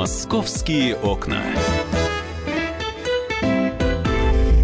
Московские 0.00 0.96
окна. 0.96 1.42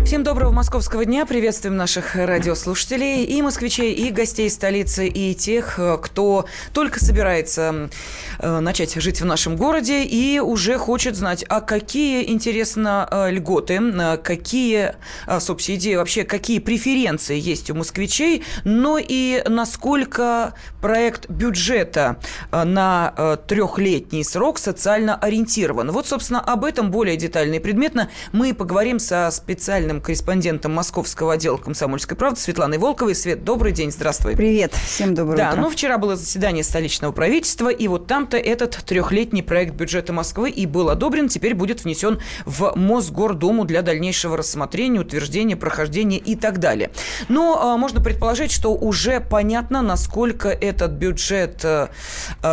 Всем 0.07 0.23
доброго 0.23 0.51
московского 0.51 1.05
дня. 1.05 1.27
Приветствуем 1.27 1.77
наших 1.77 2.17
радиослушателей 2.17 3.23
и 3.25 3.43
москвичей, 3.43 3.93
и 3.93 4.11
гостей 4.11 4.49
столицы, 4.49 5.07
и 5.09 5.35
тех, 5.35 5.79
кто 6.01 6.47
только 6.73 7.05
собирается 7.05 7.91
э, 8.36 8.36
начать 8.43 8.95
жить 8.95 9.21
в 9.21 9.25
нашем 9.25 9.57
городе 9.57 10.03
и 10.03 10.39
уже 10.39 10.79
хочет 10.79 11.17
знать, 11.17 11.45
а 11.49 11.61
какие, 11.61 12.31
интересно, 12.31 13.09
э, 13.11 13.31
льготы, 13.31 13.75
э, 13.75 14.17
какие 14.19 14.95
субсидии, 15.41 15.97
вообще 15.97 16.25
какие 16.25 16.59
преференции 16.59 17.39
есть 17.39 17.71
у 17.71 17.75
москвичей, 17.75 18.45
но 18.65 18.99
и 18.99 19.43
насколько 19.49 20.55
проект 20.81 21.29
бюджета 21.29 22.17
на 22.53 23.39
трехлетний 23.47 24.25
срок 24.25 24.59
социально 24.59 25.17
ориентирован. 25.17 25.91
Вот, 25.91 26.07
собственно, 26.07 26.41
об 26.41 26.65
этом 26.65 26.91
более 26.91 27.17
детально 27.17 27.55
и 27.55 27.59
предметно 27.59 28.11
мы 28.33 28.55
поговорим 28.55 28.99
со 28.99 29.31
специальным 29.31 30.01
корреспондентом 30.01 30.75
московского 30.75 31.35
отдела 31.35 31.57
«Комсомольской 31.57 32.17
правды» 32.17 32.41
Светланой 32.41 32.79
Волковой. 32.79 33.15
Свет, 33.15 33.45
добрый 33.45 33.73
день, 33.73 33.91
здравствуй. 33.91 34.37
Привет, 34.37 34.75
всем 34.75 35.15
доброе 35.15 35.37
да, 35.37 35.51
утро. 35.51 35.61
ну 35.63 35.71
вчера 35.71 35.99
было 35.99 36.17
заседание 36.17 36.65
столичного 36.65 37.13
правительства, 37.13 37.69
и 37.69 37.89
вот 37.89 38.07
там-то 38.27 38.37
этот 38.39 38.77
трехлетний 38.85 39.43
проект 39.43 39.75
бюджета 39.75 40.13
Москвы 40.13 40.51
и 40.51 40.67
был 40.67 40.91
одобрен, 40.91 41.29
теперь 41.29 41.55
будет 41.55 41.85
внесен 41.85 42.19
в 42.45 42.73
Мосгордуму 42.75 43.65
для 43.65 43.83
дальнейшего 43.83 44.37
рассмотрения, 44.37 45.01
утверждения, 45.01 45.57
прохождения 45.57 46.19
и 46.19 46.35
так 46.35 46.59
далее. 46.59 46.91
Но 47.29 47.59
а, 47.61 47.77
можно 47.77 48.01
предположить, 48.01 48.51
что 48.51 48.75
уже 48.75 49.21
понятно, 49.21 49.81
насколько 49.83 50.49
этот 50.49 50.93
бюджет 50.93 51.65
а, 51.65 51.89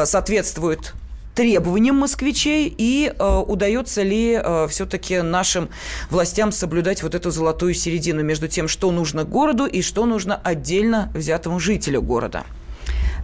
соответствует 0.06 0.94
требованиям 1.34 1.96
москвичей 1.96 2.72
и 2.78 3.12
э, 3.12 3.38
удается 3.48 4.04
ли 4.04 4.40
э, 4.40 4.68
все-таки 4.70 5.22
нашим 5.22 5.70
властям 6.12 6.52
соблюдать 6.52 7.02
вот 7.02 7.16
эту 7.16 7.32
золотую 7.32 7.74
середину 7.74 8.22
между 8.22 8.48
тем, 8.48 8.68
что 8.68 8.92
нужно 8.92 9.24
городу 9.24 9.66
и 9.66 9.82
что 9.82 10.06
нужно 10.06 10.36
отдельно 10.36 11.12
взятому 11.16 11.60
жителю 11.60 12.04
города? 12.04 12.44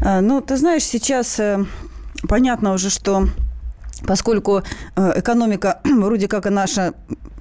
А, 0.02 0.22
ну, 0.22 0.42
ты 0.42 0.58
знаешь, 0.58 0.84
сейчас 0.84 1.40
э, 1.40 1.66
понятно 2.28 2.74
уже, 2.74 2.90
что 2.90 3.28
поскольку 4.06 4.64
э, 4.96 5.14
экономика 5.20 5.82
вроде 5.84 6.28
как 6.28 6.46
и 6.46 6.50
наша 6.50 6.94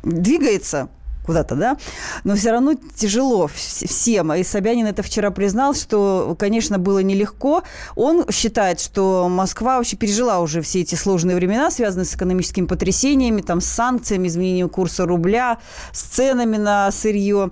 двигается 0.03 0.89
куда-то, 1.29 1.57
да, 1.57 1.77
но 2.25 2.35
все 2.37 2.53
равно 2.53 2.73
тяжело 2.97 3.51
всем. 3.55 4.33
И 4.33 4.43
Собянин 4.43 4.87
это 4.87 5.03
вчера 5.03 5.31
признал, 5.31 5.75
что, 5.75 6.35
конечно, 6.39 6.79
было 6.79 7.01
нелегко. 7.01 7.65
Он 7.97 8.25
считает, 8.31 8.81
что 8.81 9.29
Москва 9.29 9.77
вообще 9.77 9.97
пережила 9.97 10.41
уже 10.41 10.63
все 10.63 10.81
эти 10.81 10.95
сложные 10.95 11.37
времена, 11.37 11.71
связанные 11.71 12.07
с 12.07 12.15
экономическими 12.15 12.65
потрясениями, 12.65 13.43
там, 13.43 13.61
с 13.61 13.67
санкциями, 13.67 14.27
изменением 14.29 14.71
курса 14.71 15.05
рубля, 15.05 15.59
с 15.93 16.01
ценами 16.01 16.57
на 16.57 16.91
сырье. 16.93 17.51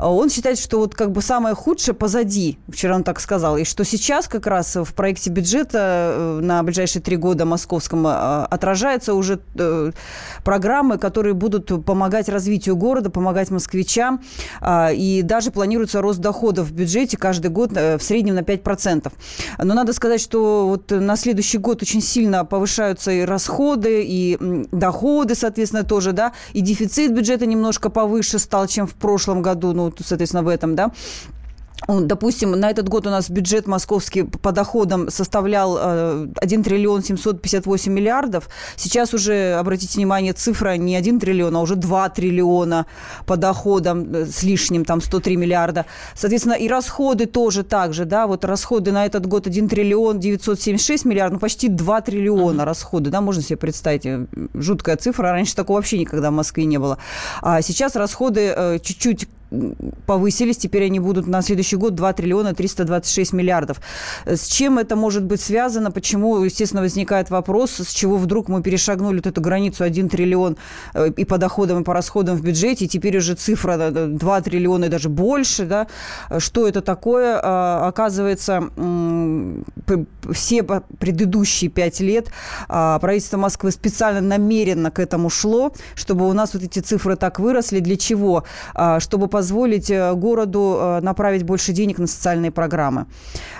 Он 0.00 0.28
считает, 0.28 0.58
что 0.58 0.78
вот 0.78 0.96
как 0.96 1.12
бы 1.12 1.22
самое 1.22 1.54
худшее 1.54 1.94
позади, 1.94 2.58
вчера 2.68 2.96
он 2.96 3.04
так 3.04 3.20
сказал, 3.20 3.56
и 3.56 3.62
что 3.62 3.84
сейчас 3.84 4.26
как 4.26 4.48
раз 4.48 4.74
в 4.74 4.92
проекте 4.94 5.30
бюджета 5.30 5.78
э, 5.78 6.40
на 6.42 6.60
ближайшие 6.64 7.00
три 7.00 7.16
года 7.16 7.44
московском 7.44 8.04
э, 8.04 8.10
отражаются 8.50 9.14
уже 9.14 9.38
э, 9.54 9.92
программы, 10.42 10.98
которые 10.98 11.34
будут 11.34 11.84
помогать 11.84 12.28
развитию 12.28 12.74
города, 12.74 13.11
помогать 13.12 13.50
москвичам. 13.50 14.22
А, 14.60 14.90
и 14.92 15.22
даже 15.22 15.50
планируется 15.50 16.00
рост 16.00 16.18
доходов 16.18 16.68
в 16.68 16.72
бюджете 16.72 17.16
каждый 17.16 17.50
год 17.50 17.72
э, 17.74 17.98
в 17.98 18.02
среднем 18.02 18.34
на 18.34 18.40
5%. 18.40 19.12
Но 19.58 19.74
надо 19.74 19.92
сказать, 19.92 20.20
что 20.20 20.66
вот 20.66 20.90
на 20.90 21.16
следующий 21.16 21.58
год 21.58 21.82
очень 21.82 22.00
сильно 22.00 22.44
повышаются 22.44 23.10
и 23.10 23.22
расходы, 23.22 24.02
и 24.04 24.38
доходы, 24.72 25.34
соответственно, 25.34 25.84
тоже, 25.84 26.12
да, 26.12 26.32
и 26.52 26.60
дефицит 26.60 27.12
бюджета 27.14 27.46
немножко 27.46 27.90
повыше 27.90 28.38
стал, 28.38 28.66
чем 28.66 28.86
в 28.86 28.94
прошлом 28.94 29.42
году, 29.42 29.72
ну, 29.72 29.92
соответственно, 29.98 30.42
в 30.42 30.48
этом, 30.48 30.74
да. 30.74 30.92
Допустим, 31.88 32.52
на 32.52 32.70
этот 32.70 32.88
год 32.88 33.06
у 33.06 33.10
нас 33.10 33.28
бюджет 33.28 33.66
московский 33.66 34.22
по 34.22 34.52
доходам 34.52 35.10
составлял 35.10 35.78
1 36.36 36.60
э, 36.60 36.64
триллион 36.64 37.02
758 37.02 37.92
миллиардов. 37.92 38.48
Сейчас 38.76 39.14
уже, 39.14 39.54
обратите 39.54 39.96
внимание, 39.96 40.32
цифра 40.32 40.76
не 40.76 40.96
1 40.96 41.18
триллион, 41.18 41.56
а 41.56 41.60
уже 41.60 41.76
2 41.76 42.08
триллиона 42.10 42.86
по 43.26 43.36
доходам 43.36 44.14
э, 44.14 44.26
с 44.26 44.42
лишним, 44.42 44.84
там 44.84 45.00
103 45.00 45.36
миллиарда. 45.36 45.86
Соответственно, 46.14 46.54
и 46.54 46.68
расходы 46.68 47.26
тоже 47.26 47.64
так 47.64 47.94
же, 47.94 48.04
да, 48.04 48.26
вот 48.26 48.44
расходы 48.44 48.92
на 48.92 49.04
этот 49.04 49.26
год 49.26 49.46
1 49.46 49.68
триллион 49.68 50.20
976 50.20 51.04
миллиардов, 51.04 51.34
ну, 51.34 51.40
почти 51.40 51.68
2 51.68 52.00
триллиона 52.02 52.62
mm-hmm. 52.62 52.64
расходы, 52.64 53.10
да, 53.10 53.20
можно 53.20 53.42
себе 53.42 53.56
представить, 53.56 54.06
э, 54.06 54.26
жуткая 54.54 54.96
цифра, 54.96 55.32
раньше 55.32 55.56
такого 55.56 55.78
вообще 55.78 55.98
никогда 55.98 56.30
в 56.30 56.34
Москве 56.34 56.64
не 56.64 56.78
было. 56.78 56.98
А 57.40 57.60
сейчас 57.60 57.96
расходы 57.96 58.80
чуть-чуть 58.82 59.26
повысились, 60.06 60.56
теперь 60.56 60.84
они 60.84 61.00
будут 61.00 61.26
на 61.26 61.42
следующий 61.42 61.76
год 61.76 61.94
2 61.94 62.12
триллиона 62.12 62.54
326 62.54 63.32
миллиардов. 63.32 63.80
С 64.26 64.46
чем 64.46 64.78
это 64.78 64.96
может 64.96 65.24
быть 65.24 65.40
связано? 65.40 65.90
Почему, 65.90 66.42
естественно, 66.42 66.82
возникает 66.82 67.30
вопрос, 67.30 67.72
с 67.80 67.92
чего 67.92 68.16
вдруг 68.16 68.48
мы 68.48 68.62
перешагнули 68.62 69.16
вот 69.16 69.26
эту 69.26 69.40
границу 69.40 69.84
1 69.84 70.08
триллион 70.08 70.56
э, 70.94 71.10
и 71.16 71.24
по 71.24 71.38
доходам, 71.38 71.80
и 71.80 71.84
по 71.84 71.94
расходам 71.94 72.36
в 72.36 72.42
бюджете, 72.42 72.84
и 72.84 72.88
теперь 72.88 73.18
уже 73.18 73.34
цифра 73.34 73.90
2 73.90 74.40
триллиона 74.40 74.86
и 74.86 74.88
даже 74.88 75.08
больше, 75.08 75.64
да? 75.64 75.86
Что 76.38 76.66
это 76.68 76.80
такое? 76.80 77.40
А, 77.42 77.88
оказывается, 77.88 78.70
все 80.32 80.62
предыдущие 80.62 81.70
пять 81.70 82.00
лет 82.00 82.28
а, 82.68 82.98
правительство 82.98 83.36
Москвы 83.36 83.70
специально 83.70 84.20
намеренно 84.20 84.90
к 84.90 84.98
этому 84.98 85.30
шло, 85.30 85.72
чтобы 85.94 86.28
у 86.28 86.32
нас 86.32 86.54
вот 86.54 86.62
эти 86.62 86.78
цифры 86.78 87.16
так 87.16 87.38
выросли. 87.38 87.80
Для 87.80 87.96
чего? 87.96 88.44
А, 88.74 89.00
чтобы 89.00 89.28
позволить 89.28 89.41
э, 89.90 90.14
городу 90.14 90.78
э, 90.80 91.00
направить 91.00 91.42
больше 91.42 91.72
денег 91.72 91.98
на 91.98 92.06
социальные 92.06 92.50
программы. 92.50 93.06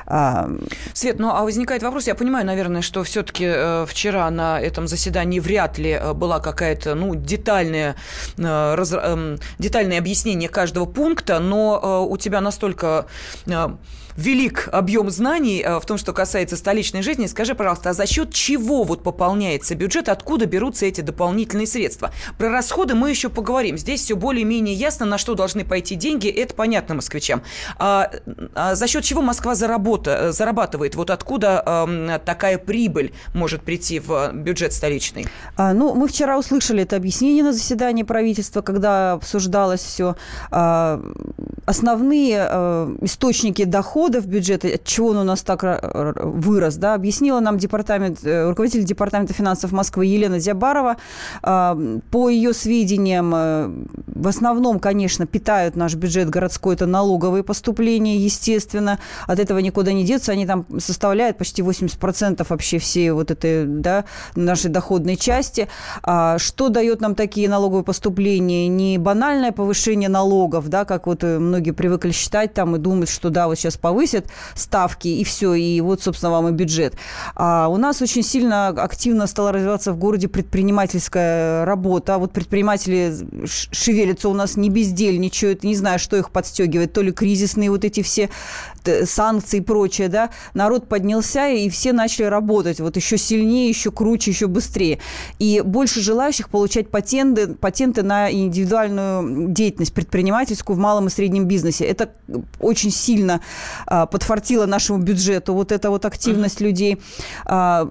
А, 0.07 0.51
Свет, 0.93 1.19
ну 1.19 1.31
а 1.31 1.43
возникает 1.43 1.83
вопрос, 1.83 2.07
я 2.07 2.15
понимаю, 2.15 2.47
наверное, 2.47 2.83
что 2.83 3.03
все-таки 3.05 3.45
э, 3.47 3.87
вчера 3.89 4.31
на 4.31 4.61
этом 4.61 4.87
заседании 4.87 5.41
вряд 5.41 5.79
ли 5.79 6.01
была 6.15 6.41
какая-то, 6.41 6.95
ну, 6.95 7.15
детальная, 7.15 7.97
раз, 8.37 8.93
эм, 8.93 9.39
детальное 9.59 9.99
объяснение 9.99 10.49
каждого 10.49 10.87
пункта, 10.87 11.39
но 11.39 12.07
у 12.09 12.17
тебя 12.17 12.41
настолько 12.41 13.07
велик 14.17 14.69
объем 14.73 15.11
знаний 15.11 15.65
в 15.65 15.87
том, 15.87 15.99
что 15.99 16.13
касается 16.13 16.57
столичной 16.57 17.03
жизни. 17.03 17.27
Скажи, 17.27 17.55
пожалуйста, 17.55 17.91
а 17.91 17.93
за 17.93 18.07
счет 18.07 18.33
чего 18.33 18.85
вот 18.85 19.03
пополняется 19.03 19.75
бюджет, 19.75 20.09
откуда 20.09 20.47
берутся 20.47 20.87
эти 20.87 21.01
дополнительные 21.01 21.67
средства? 21.67 22.11
Про 22.39 22.51
расходы 22.51 22.95
мы 22.95 23.11
еще 23.11 23.29
поговорим. 23.29 23.79
Здесь 23.79 24.03
все 24.03 24.15
более-менее 24.17 24.75
ясно, 24.75 25.07
на 25.07 25.19
что 25.19 25.35
должны 25.35 25.65
пойти 25.65 25.95
деньги, 25.95 26.29
это 26.29 26.55
понятно 26.55 26.95
москвичам. 26.95 27.43
А, 27.79 28.11
а 28.55 28.75
за 28.75 28.87
счет 28.87 29.05
чего 29.05 29.23
Москва 29.23 29.55
заработа, 29.55 30.33
зарабатывает? 30.33 30.95
Вот 30.95 31.11
откуда 31.11 31.63
а, 31.65 32.19
такая 32.19 32.59
прибыль 32.59 33.13
может 33.35 33.63
прийти 33.63 34.01
в 34.01 34.33
бюджет 34.33 34.73
столичный? 34.73 35.27
А, 35.57 35.73
ну, 35.73 35.95
мы 35.95 36.09
вчера 36.09 36.39
услышали 36.39 36.83
это 36.83 36.97
объяснение 36.97 37.45
на 37.45 37.53
заседании 37.53 38.03
правительства, 38.03 38.63
когда 38.63 39.13
обсуждалось 39.13 39.83
все. 39.83 40.17
А, 40.51 41.03
основные 41.67 42.47
а, 42.49 42.95
источники 43.01 43.65
доходов 44.03 44.27
бюджета, 44.27 44.69
от 44.69 44.85
чего 44.85 45.09
он 45.09 45.19
у 45.19 45.25
нас 45.25 45.43
так 45.43 45.63
вырос, 45.63 46.75
да, 46.77 46.95
объяснила 46.95 47.39
нам 47.39 47.57
департамент, 47.57 48.25
э, 48.25 48.49
руководитель 48.49 48.85
департамента 48.85 49.33
финансов 49.33 49.71
Москвы 49.71 50.07
Елена 50.07 50.41
Зябарова. 50.41 50.97
А, 51.43 51.79
по 52.11 52.29
ее 52.29 52.53
сведениям, 52.53 53.33
э, 53.35 53.71
в 54.07 54.27
основном, 54.27 54.81
конечно, 54.81 55.27
питают 55.27 55.77
наш 55.77 55.95
бюджет 55.95 56.31
городской, 56.31 56.75
это 56.75 56.87
налоговые 56.87 57.45
поступления, 57.45 58.17
естественно. 58.17 58.99
От 59.29 59.39
этого 59.39 59.61
никуда 59.61 59.93
не 59.93 60.05
деться. 60.05 60.33
Они 60.33 60.47
там 60.47 60.67
составляют 60.81 61.39
почти 61.39 61.63
80% 61.63 62.51
вообще 62.51 62.79
всей 62.79 63.13
вот 63.13 63.31
этой, 63.31 63.67
да, 63.67 64.05
нашей 64.35 64.71
доходной 64.71 65.17
части. 65.17 65.69
А 66.03 66.39
что 66.39 66.71
дает 66.71 67.01
нам 67.01 67.15
такие 67.15 67.49
налоговые 67.49 67.85
поступления? 67.85 68.67
Не 68.67 68.99
банальное 68.99 69.53
повышение 69.53 70.09
налогов, 70.09 70.69
да, 70.69 70.85
как 70.85 71.07
вот 71.07 71.23
многие 71.23 71.71
привыкли 71.71 72.11
считать 72.11 72.53
там 72.53 72.75
и 72.75 72.79
думать, 72.79 73.09
что 73.09 73.31
да, 73.31 73.47
вот 73.47 73.59
сейчас 73.59 73.77
повысят 73.93 74.27
ставки 74.55 75.09
и 75.09 75.23
все, 75.23 75.53
и 75.53 75.81
вот, 75.83 76.03
собственно, 76.03 76.33
вам 76.33 76.49
и 76.49 76.53
бюджет. 76.53 76.95
А 77.35 77.69
у 77.69 77.77
нас 77.77 78.01
очень 78.01 78.23
сильно 78.23 78.69
активно 78.69 79.27
стала 79.27 79.53
развиваться 79.53 79.93
в 79.93 79.99
городе 79.99 80.29
предпринимательская 80.29 81.67
работа. 81.67 82.17
Вот 82.17 82.33
предприниматели 82.33 83.13
шевелятся 83.47 84.31
у 84.31 84.35
нас 84.35 84.57
не 84.57 84.71
бездельничают, 84.71 85.63
не 85.63 85.77
знаю, 85.77 85.99
что 85.99 86.17
их 86.17 86.31
подстегивает, 86.31 86.95
то 86.95 87.03
ли 87.03 87.13
кризисные 87.13 87.71
вот 87.71 87.85
эти 87.85 88.03
все 88.03 88.31
санкции 89.05 89.59
и 89.59 89.61
прочее, 89.61 90.09
да, 90.09 90.31
народ 90.55 90.89
поднялся, 90.89 91.49
и 91.49 91.69
все 91.69 91.93
начали 91.93 92.25
работать 92.25 92.81
вот 92.81 92.97
еще 92.97 93.19
сильнее, 93.19 93.69
еще 93.69 93.91
круче, 93.91 94.31
еще 94.31 94.47
быстрее. 94.47 94.99
И 95.39 95.63
больше 95.65 96.01
желающих 96.01 96.49
получать 96.49 96.89
патенты, 96.89 97.55
патенты 97.55 98.03
на 98.03 98.31
индивидуальную 98.31 99.49
деятельность 99.49 99.95
предпринимательскую 99.95 100.77
в 100.77 100.79
малом 100.79 101.07
и 101.07 101.11
среднем 101.11 101.47
бизнесе. 101.47 101.85
Это 101.85 102.11
очень 102.61 102.91
сильно 102.91 103.41
а, 103.87 104.07
подфартило 104.07 104.67
нашему 104.67 104.99
бюджету, 104.99 105.55
вот 105.55 105.73
эта 105.73 105.91
вот 105.91 106.05
активность 106.05 106.61
uh-huh. 106.61 106.65
людей. 106.65 107.01
А, 107.45 107.89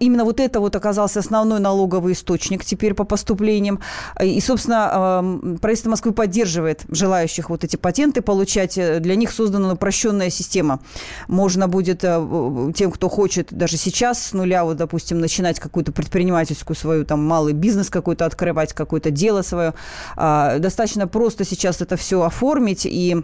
именно 0.00 0.24
вот 0.24 0.40
это 0.40 0.60
вот 0.60 0.76
оказался 0.76 1.20
основной 1.20 1.60
налоговый 1.60 2.14
источник 2.14 2.64
теперь 2.64 2.94
по 2.94 3.04
поступлениям. 3.04 3.80
И, 4.20 4.40
собственно, 4.40 4.90
а, 4.92 5.40
правительство 5.60 5.90
Москвы 5.90 6.12
поддерживает 6.12 6.84
желающих 6.88 7.50
вот 7.50 7.64
эти 7.64 7.76
патенты 7.76 8.22
получать. 8.22 8.74
Для 8.74 9.14
них 9.14 9.30
создана 9.30 9.72
упрощенная 9.72 10.30
система. 10.32 10.80
Можно 11.28 11.68
будет 11.68 12.02
а, 12.04 12.72
тем, 12.74 12.90
кто 12.90 13.08
хочет 13.08 13.48
даже 13.52 13.76
сейчас 13.76 14.22
с 14.22 14.32
нуля, 14.32 14.64
вот, 14.64 14.76
допустим, 14.76 15.20
начинать 15.20 15.60
какую-то 15.60 15.92
предпринимательскую 15.92 16.76
свою, 16.76 17.04
там, 17.04 17.24
малый 17.24 17.52
бизнес 17.52 17.90
какой-то 17.90 18.26
открывать, 18.26 18.72
какое-то 18.72 19.10
дело 19.10 19.42
свое. 19.42 19.74
А, 20.16 20.58
достаточно 20.58 21.06
просто 21.06 21.44
сейчас 21.44 21.80
это 21.80 21.96
все 21.96 22.22
оформить 22.22 22.86
и 22.86 23.22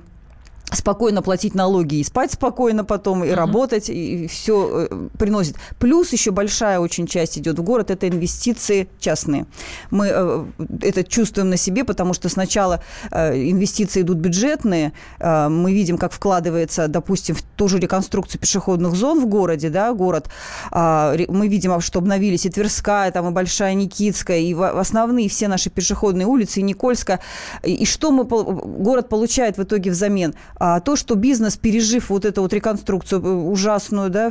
спокойно 0.73 1.23
платить 1.23 1.55
налоги 1.55 1.97
и 1.97 2.05
спать 2.05 2.33
спокойно 2.33 2.85
потом, 2.85 3.25
и 3.25 3.29
uh-huh. 3.29 3.35
работать, 3.35 3.89
и 3.89 4.27
все 4.27 4.89
э, 4.91 5.09
приносит. 5.19 5.57
Плюс 5.79 6.13
еще 6.13 6.31
большая 6.31 6.79
очень 6.79 7.07
часть 7.07 7.39
идет 7.39 7.59
в 7.59 7.63
город, 7.63 7.91
это 7.91 8.09
инвестиции 8.09 8.89
частные. 8.99 9.47
Мы 9.91 10.09
э, 10.11 10.45
это 10.83 11.05
чувствуем 11.05 11.51
на 11.51 11.57
себе, 11.57 11.85
потому 11.85 12.15
что 12.15 12.29
сначала 12.29 12.83
э, 13.11 13.35
инвестиции 13.51 14.03
идут 14.03 14.19
бюджетные, 14.19 14.93
мы 15.21 15.73
видим, 15.73 15.99
как 15.99 16.13
вкладывается, 16.13 16.89
допустим, 16.89 17.35
в 17.35 17.43
ту 17.43 17.69
же 17.69 17.79
реконструкцию 17.79 18.41
пешеходных 18.41 18.95
зон 18.95 19.21
в 19.21 19.27
городе, 19.27 19.71
да, 19.71 19.93
город, 19.93 20.31
а, 20.71 21.17
мы 21.29 21.49
видим, 21.49 21.81
что 21.81 21.99
обновились 21.99 22.47
и 22.47 22.51
Тверская, 22.51 23.11
там, 23.11 23.29
и 23.29 23.31
Большая 23.31 23.75
Никитская, 23.75 24.39
и 24.39 24.55
основные 24.55 25.29
все 25.29 25.49
наши 25.49 25.71
пешеходные 25.71 26.27
улицы, 26.27 26.61
и 26.61 26.63
Никольская. 26.63 27.21
И 27.63 27.85
что 27.85 28.11
мы, 28.11 28.25
город 28.25 29.09
получает 29.09 29.59
в 29.59 29.63
итоге 29.63 29.91
взамен? 29.91 30.35
А 30.59 30.81
то, 30.81 30.97
что 30.97 31.15
бизнес, 31.15 31.57
пережив 31.57 32.11
вот 32.11 32.25
эту 32.25 32.43
вот 32.43 32.53
реконструкцию 32.53 33.25
э, 33.25 33.29
ужасную, 33.29 34.11
да, 34.11 34.31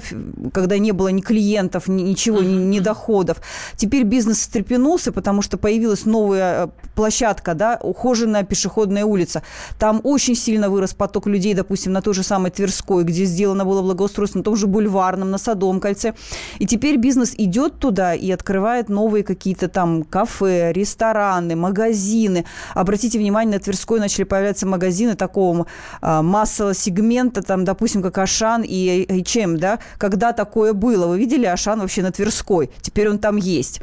когда 0.53 0.77
не 0.77 0.91
было 0.91 1.07
ни 1.09 1.21
клиентов, 1.21 1.87
ни, 1.87 2.01
ничего, 2.01 2.39
ни, 2.41 2.55
ни 2.55 2.79
доходов, 2.79 3.37
теперь 3.75 4.03
бизнес 4.03 4.39
встрепенулся, 4.39 5.11
потому 5.11 5.41
что 5.41 5.57
появилась 5.57 6.05
новая 6.05 6.65
э, 6.65 6.69
площадка, 6.95 7.53
да, 7.53 7.79
ухоженная 7.81 8.43
пешеходная 8.43 9.05
улица. 9.05 9.41
Там 9.79 10.01
очень 10.03 10.35
сильно 10.35 10.69
вырос 10.69 10.93
поток 10.93 11.27
людей, 11.27 11.53
допустим, 11.53 11.93
на 11.93 12.01
той 12.01 12.13
же 12.13 12.23
самой 12.23 12.51
Тверской, 12.51 13.03
где 13.03 13.25
сделано 13.25 13.65
было 13.65 13.81
благоустройство, 13.81 14.39
на 14.39 14.43
том 14.43 14.55
же 14.55 14.67
Бульварном, 14.67 15.31
на 15.31 15.37
Садовом 15.37 15.79
кольце. 15.79 16.13
И 16.59 16.65
теперь 16.65 16.97
бизнес 16.97 17.33
идет 17.37 17.79
туда 17.79 18.13
и 18.13 18.31
открывает 18.31 18.89
новые 18.89 19.23
какие-то 19.23 19.69
там 19.69 20.03
кафе, 20.03 20.73
рестораны, 20.73 21.55
магазины. 21.55 22.45
Обратите 22.73 23.17
внимание, 23.17 23.57
на 23.57 23.63
Тверской 23.63 23.99
начали 23.99 24.23
появляться 24.23 24.65
магазины 24.65 25.15
такого 25.15 25.67
а, 26.01 26.16
массового 26.21 26.73
сегмента, 26.73 27.41
там, 27.41 27.65
допустим, 27.65 28.01
как 28.01 28.17
Ашан 28.17 28.63
и 28.65 29.05
H&M, 29.09 29.57
да, 29.57 29.79
когда 29.97 30.33
такое 30.33 30.73
было. 30.73 31.07
Вы 31.07 31.19
видели 31.19 31.45
Ашан 31.45 31.79
вообще 31.79 32.01
на 32.01 32.11
Тверской? 32.11 32.69
Теперь 32.81 33.09
он 33.09 33.19
там 33.19 33.37
есть. 33.37 33.81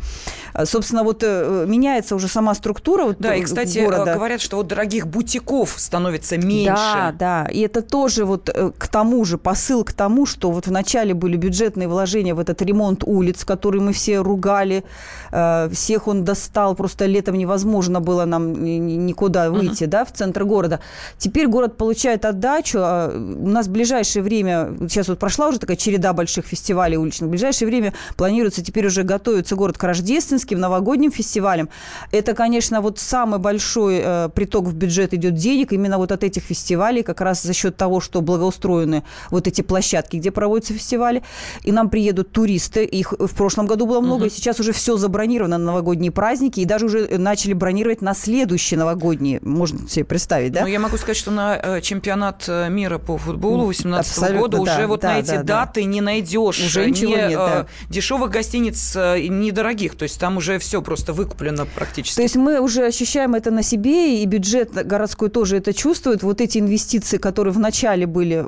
А, 0.53 0.67
собственно, 0.67 1.03
вот 1.03 1.23
э, 1.23 1.65
меняется 1.67 2.15
уже 2.15 2.29
сама 2.29 2.55
структура 2.55 3.05
вот 3.05 3.17
Да, 3.19 3.35
и, 3.35 3.43
кстати, 3.43 3.79
города. 3.79 4.15
говорят, 4.15 4.41
что 4.41 4.57
вот 4.57 4.69
дорогих 4.69 5.07
бутиков 5.07 5.75
становится 5.77 6.37
меньше. 6.37 6.75
Да, 6.75 7.15
да, 7.19 7.49
и 7.51 7.61
это 7.61 7.83
тоже 7.83 8.25
вот 8.25 8.49
э, 8.49 8.71
к 8.77 8.89
тому 8.89 9.25
же, 9.25 9.39
посыл 9.39 9.85
к 9.85 9.93
тому, 9.93 10.27
что 10.27 10.51
вот 10.51 10.67
вначале 10.67 11.15
были 11.15 11.37
бюджетные 11.37 11.89
вложения 11.89 12.35
в 12.35 12.41
этот 12.41 12.63
ремонт 12.63 13.03
улиц, 13.05 13.45
который 13.45 13.81
мы 13.81 13.93
все 13.93 14.19
ругали, 14.19 14.85
э, 15.33 15.69
всех 15.73 16.09
он 16.09 16.25
достал, 16.25 16.75
просто 16.75 17.07
летом 17.07 17.37
невозможно 17.37 18.01
было 18.01 18.25
нам 18.25 18.65
никуда 18.65 19.51
выйти, 19.51 19.85
uh-huh. 19.85 19.89
да, 19.89 20.05
в 20.05 20.13
центр 20.13 20.45
города. 20.45 20.81
Теперь 21.19 21.49
город 21.49 21.77
получает 21.77 22.24
отдачу. 22.25 22.79
А, 22.81 23.11
у 23.15 23.49
нас 23.49 23.67
в 23.67 23.71
ближайшее 23.71 24.23
время, 24.23 24.76
сейчас 24.88 25.09
вот 25.09 25.19
прошла 25.19 25.49
уже 25.49 25.59
такая 25.59 25.76
череда 25.76 26.12
больших 26.12 26.47
фестивалей 26.47 26.97
уличных, 26.97 27.29
в 27.29 27.31
ближайшее 27.31 27.69
время 27.69 27.93
планируется 28.17 28.62
теперь 28.62 28.87
уже 28.87 29.03
готовится 29.03 29.56
город 29.56 29.79
к 29.79 29.85
рождественским, 29.85 30.59
новогодним 30.59 31.11
фестивалям. 31.11 31.69
Это, 32.11 32.35
конечно, 32.35 32.81
вот 32.81 32.99
самый 32.99 33.38
большой 33.38 34.00
э, 34.03 34.29
приток 34.35 34.67
в 34.67 34.75
бюджет 34.75 35.15
идет 35.15 35.35
денег 35.35 35.73
именно 35.73 35.99
вот 35.99 36.12
от 36.12 36.25
этих 36.25 36.43
фестивалей, 36.43 37.03
как 37.03 37.21
раз 37.21 37.43
за 37.43 37.53
счет 37.53 37.76
того, 37.76 38.00
что 38.00 38.21
благоустроены 38.21 39.05
вот 39.31 39.47
эти 39.47 39.62
площадки, 39.62 40.17
где 40.17 40.31
проводятся 40.31 40.75
фестивали. 40.75 41.23
И 41.62 41.73
нам 41.73 41.91
приедут 41.91 42.32
туристы, 42.32 42.85
их 42.85 43.12
в 43.12 43.35
прошлом 43.35 43.67
году 43.67 43.87
было 43.87 44.00
много, 44.00 44.25
uh-huh. 44.25 44.29
и 44.29 44.31
сейчас 44.31 44.61
уже 44.61 44.73
все 44.73 44.97
забронировано 44.97 45.59
на 45.59 45.65
новогодние 45.65 46.11
праздники, 46.11 46.61
и 46.61 46.65
даже 46.65 46.87
уже 46.87 47.19
начали 47.19 47.53
бронировать 47.53 48.03
на 48.03 48.15
следующие 48.15 48.79
новогодние, 48.79 49.41
можно 49.43 49.88
себе 49.88 50.05
представить, 50.05 50.53
да? 50.53 50.62
Ну, 50.62 50.67
я 50.67 50.81
могу 50.81 50.97
сказать, 50.97 51.17
что 51.17 51.31
на 51.31 51.56
э, 51.56 51.81
чемпионат 51.81 52.14
чемпионат 52.15 52.45
э, 52.49 52.69
мира 52.71 52.99
по 52.99 53.19
футболу 53.19 53.65
2018 53.65 54.39
года 54.39 54.57
да, 54.57 54.63
уже 54.63 54.87
вот 54.87 55.01
да, 55.01 55.09
на 55.09 55.19
эти 55.19 55.37
да, 55.37 55.43
даты 55.43 55.83
да. 55.83 55.87
не 55.87 56.01
найдешь. 56.01 56.61
Уже 56.61 56.91
ничего 56.91 57.17
нет, 57.17 57.33
да. 57.33 57.67
Э, 57.69 57.93
дешевых 57.93 58.31
гостиниц, 58.31 58.95
э, 58.97 59.27
недорогих. 59.27 59.97
То 59.97 60.05
есть 60.05 60.19
там 60.21 60.37
уже 60.37 60.59
все 60.59 60.81
просто 60.83 61.13
выкуплено 61.13 61.67
практически. 61.67 62.17
То 62.17 62.23
есть 62.23 62.37
мы 62.37 62.61
уже 62.61 62.87
ощущаем 62.87 63.35
это 63.35 63.51
на 63.51 63.63
себе, 63.63 64.23
и 64.23 64.27
бюджет 64.27 64.73
городской 64.73 65.29
тоже 65.29 65.57
это 65.57 65.73
чувствует. 65.73 66.23
Вот 66.23 66.41
эти 66.41 66.59
инвестиции, 66.59 67.19
которые 67.19 67.53
вначале 67.53 68.07
были 68.07 68.45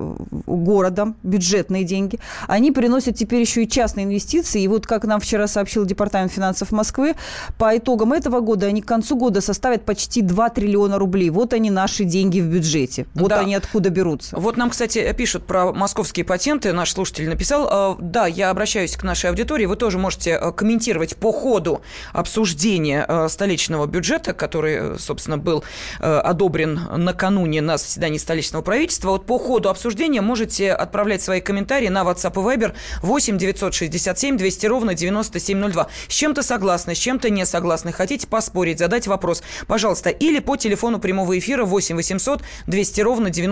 городом, 0.47 1.17
бюджетные 1.23 1.85
деньги, 1.85 2.19
они 2.47 2.73
приносят 2.73 3.17
теперь 3.17 3.41
еще 3.41 3.65
и 3.65 3.69
частные 3.69 4.05
инвестиции. 4.05 4.63
И 4.63 4.69
вот 4.69 4.87
как 4.87 5.05
нам 5.05 5.21
вчера 5.21 5.49
сообщил 5.49 5.85
Департамент 5.85 6.33
финансов 6.33 6.71
Москвы, 6.73 7.15
по 7.59 7.77
итогам 7.77 8.13
этого 8.13 8.41
года 8.41 8.67
они 8.67 8.83
к 8.83 8.87
концу 8.87 9.17
года 9.17 9.41
составят 9.41 9.85
почти 9.85 10.23
2 10.23 10.51
триллиона 10.51 10.99
рублей. 10.99 11.31
Вот 11.31 11.53
они 11.53 11.71
наши 11.71 12.05
деньги 12.05 12.41
в 12.41 12.47
бюджете. 12.47 13.07
Вот 13.15 13.31
да. 13.31 13.41
они 13.41 13.56
откуда 13.57 13.91
берутся. 13.91 14.37
Вот 14.37 14.57
нам, 14.57 14.71
кстати, 14.71 15.13
пишут 15.17 15.47
про 15.47 15.73
московские 15.73 16.25
патенты. 16.25 16.73
Наш 16.73 16.93
слушатель 16.93 17.29
написал. 17.29 17.95
Э, 17.95 17.97
да, 18.01 18.27
я 18.27 18.51
обращаюсь 18.51 18.97
к 18.97 19.03
нашей 19.03 19.31
аудитории. 19.31 19.67
Вы 19.67 19.77
тоже 19.77 19.99
можете 19.99 20.31
э, 20.31 20.53
комментировать 20.53 21.17
по 21.17 21.33
ходу 21.33 21.83
обсуждения 22.13 23.05
э, 23.09 23.29
столичного 23.29 23.87
бюджета, 23.87 24.33
который, 24.33 24.99
собственно, 24.99 25.39
был 25.39 25.65
одобрен 26.01 26.81
накануне 26.97 27.61
на 27.61 27.79
заседании 27.79 28.19
столичного 28.19 28.63
правительства. 28.63 29.11
Вот 29.11 29.27
по 29.27 29.39
ходу 29.39 29.69
обсуждения 29.69 30.21
можете 30.21 30.73
отправлять 30.73 31.23
свои 31.23 31.41
комментарии 31.41 31.89
на 31.89 32.03
WhatsApp 32.03 32.33
и 32.33 32.57
Viber 32.57 32.75
8 33.03 33.39
967 33.39 34.37
200 34.37 34.67
ровно 34.67 34.95
9702. 34.95 35.89
С 36.09 36.13
чем-то 36.13 36.43
согласны, 36.43 36.95
с 36.95 36.99
чем-то 36.99 37.31
не 37.31 37.47
согласны. 37.47 37.93
Хотите 37.93 38.27
поспорить, 38.27 38.79
задать 38.79 39.07
вопрос, 39.07 39.43
пожалуйста, 39.67 40.11
или 40.11 40.39
по 40.39 40.57
телефону 40.57 40.99
прямого 40.99 41.39
эфира 41.39 41.65
8 41.65 41.97
800 41.97 42.43
200 42.67 43.01
ровно 43.01 43.31
9702. 43.31 43.46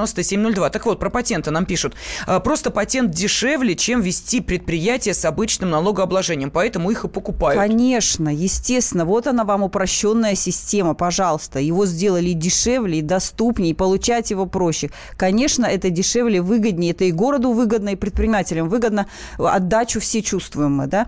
Так 0.71 0.87
вот, 0.87 0.99
про 0.99 1.11
патенты 1.11 1.51
нам 1.51 1.67
пишут. 1.67 1.95
«А, 2.27 2.41
просто 2.41 2.71
патент 2.71 3.11
дешевле, 3.11 3.75
чем 3.75 4.01
вести 4.01 4.41
предприятие 4.41 5.15
с 5.15 5.25
обычным 5.25 5.71
налогообложением, 5.71 6.51
поэтому 6.51 6.91
их 6.91 7.05
и 7.05 7.09
покупают. 7.09 7.61
Конечно, 7.61 8.29
естественно. 8.29 9.05
Вот 9.05 9.27
она 9.27 9.45
вам 9.45 9.63
упрощенная 9.63 10.35
система, 10.35 10.95
пожалуйста. 10.95 11.59
Его 11.59 11.87
сделали 11.87 12.33
дешевле 12.33 12.99
и 12.99 13.03
доступнее, 13.03 13.71
и 13.71 13.75
получать 13.75 14.31
его 14.31 14.47
проще. 14.47 14.91
Конечно, 15.17 15.67
это 15.67 15.91
дешевле, 15.91 16.41
выгоднее. 16.41 16.93
Это 16.93 17.05
и 17.05 17.13
городу 17.13 17.53
выгодно, 17.53 17.91
и 17.91 17.97
предпринимателям 17.97 18.69
выгодно. 18.69 19.07
Отдачу 19.39 20.01
все 20.01 20.23
чувствуем 20.23 20.73
мы, 20.73 20.87
да. 20.87 21.07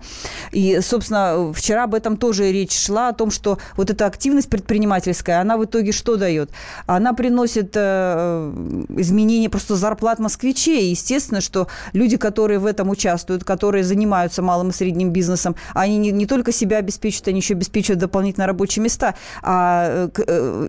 И, 0.51 0.79
собственно, 0.81 1.53
вчера 1.53 1.83
об 1.83 1.93
этом 1.93 2.17
тоже 2.17 2.51
речь 2.51 2.77
шла, 2.77 3.09
о 3.09 3.13
том, 3.13 3.31
что 3.31 3.57
вот 3.75 3.89
эта 3.89 4.05
активность 4.05 4.49
предпринимательская, 4.49 5.41
она 5.41 5.57
в 5.57 5.65
итоге 5.65 5.91
что 5.91 6.15
дает? 6.15 6.51
Она 6.85 7.13
приносит 7.13 7.71
э, 7.75 8.53
изменение 8.89 9.49
просто 9.49 9.75
зарплат 9.75 10.19
москвичей. 10.19 10.89
Естественно, 10.89 11.41
что 11.41 11.67
люди, 11.93 12.17
которые 12.17 12.59
в 12.59 12.65
этом 12.65 12.89
участвуют, 12.89 13.43
которые 13.43 13.83
занимаются 13.83 14.41
малым 14.41 14.69
и 14.69 14.73
средним 14.73 15.11
бизнесом, 15.11 15.55
они 15.73 15.97
не, 15.97 16.11
не 16.11 16.25
только 16.25 16.51
себя 16.51 16.77
обеспечивают, 16.77 17.27
они 17.29 17.39
еще 17.39 17.53
обеспечивают 17.53 17.99
дополнительно 17.99 18.47
рабочие 18.47 18.83
места. 18.83 19.15
А 19.41 20.09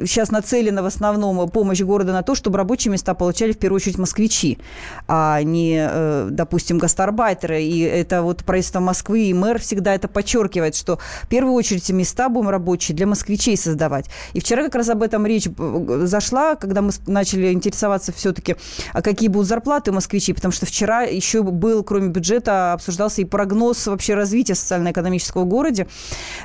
сейчас 0.05 0.31
э, 0.31 0.33
нацелена 0.33 0.83
в 0.83 0.87
основном 0.87 1.49
помощь 1.51 1.81
города 1.81 2.13
на 2.13 2.23
то, 2.23 2.35
чтобы 2.35 2.59
рабочие 2.59 2.93
места 2.93 3.15
получали 3.15 3.53
в 3.53 3.59
первую 3.59 3.77
очередь 3.77 3.99
москвичи, 3.99 4.59
а 5.07 5.43
не, 5.43 5.89
э, 5.91 6.29
допустим, 6.31 6.79
гастарбайтеры. 6.79 7.63
И 7.63 7.81
это 7.81 8.23
вот 8.23 8.45
правительство 8.45 8.81
Москвы 8.81 9.25
и 9.25 9.35
мэр 9.35 9.59
всегда 9.59 9.95
это 9.95 10.09
подчеркивает, 10.09 10.75
что 10.75 10.99
в 11.23 11.29
первую 11.29 11.55
очередь 11.55 11.91
места 11.91 12.29
будем 12.29 12.49
рабочие 12.49 12.97
для 12.97 13.07
москвичей 13.07 13.57
создавать. 13.57 14.07
И 14.33 14.41
вчера 14.41 14.63
как 14.63 14.75
раз 14.77 14.89
об 14.89 15.03
этом 15.03 15.27
речь 15.27 15.47
э, 15.47 16.03
зашла, 16.05 16.55
когда 16.55 16.83
мы 16.83 16.93
начали 17.07 17.53
интересоваться 17.53 17.88
поинтересоваться 17.89 18.13
все-таки, 18.13 18.57
а 18.93 19.03
какие 19.03 19.29
будут 19.29 19.49
зарплаты 19.49 19.93
москвичей, 19.93 20.35
потому 20.35 20.53
что 20.53 20.67
вчера 20.67 21.03
еще 21.03 21.43
был, 21.43 21.83
кроме 21.83 22.09
бюджета, 22.09 22.73
обсуждался 22.73 23.23
и 23.23 23.25
прогноз 23.25 23.87
вообще 23.87 24.15
развития 24.15 24.55
социально-экономического 24.55 25.43
в 25.43 25.47
городе. 25.47 25.87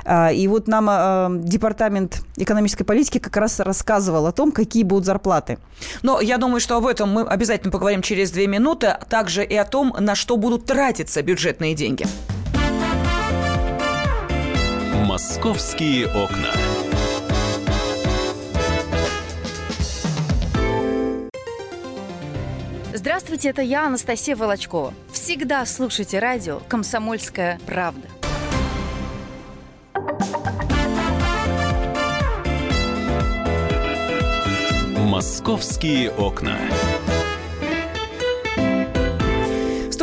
А, 0.04 0.32
и 0.32 0.46
вот 0.48 0.68
нам 0.68 0.86
а, 0.88 1.30
департамент 1.30 2.22
экономической 2.36 2.84
политики 2.84 3.18
как 3.18 3.36
раз 3.36 3.60
рассказывал 3.60 4.26
о 4.26 4.32
том, 4.32 4.52
какие 4.52 4.82
будут 4.82 5.04
зарплаты. 5.04 5.58
Но 6.02 6.20
я 6.20 6.38
думаю, 6.38 6.60
что 6.60 6.76
об 6.76 6.86
этом 6.86 7.10
мы 7.10 7.22
обязательно 7.22 7.70
поговорим 7.70 8.02
через 8.02 8.30
две 8.30 8.46
минуты, 8.46 8.88
а 8.88 9.04
также 9.04 9.44
и 9.44 9.56
о 9.56 9.64
том, 9.64 9.94
на 9.98 10.14
что 10.14 10.36
будут 10.36 10.64
тратиться 10.66 11.22
бюджетные 11.22 11.74
деньги. 11.74 12.06
Московские 15.06 16.06
окна. 16.06 16.50
Здравствуйте, 23.04 23.50
это 23.50 23.60
я, 23.60 23.86
Анастасия 23.86 24.34
Волочкова. 24.34 24.94
Всегда 25.12 25.66
слушайте 25.66 26.20
радио 26.20 26.60
«Комсомольская 26.70 27.60
правда». 27.66 28.08
Московские 34.96 36.12
окна 36.12 36.56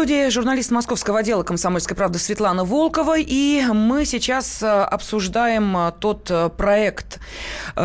студии 0.01 0.29
журналист 0.29 0.71
московского 0.71 1.19
отдела 1.19 1.43
«Комсомольской 1.43 1.95
правды» 1.95 2.17
Светлана 2.17 2.65
Волкова. 2.65 3.19
И 3.19 3.61
мы 3.71 4.05
сейчас 4.05 4.63
э, 4.63 4.65
обсуждаем 4.65 5.77
э, 5.77 5.91
тот 5.99 6.25
э, 6.31 6.49
проект 6.49 7.19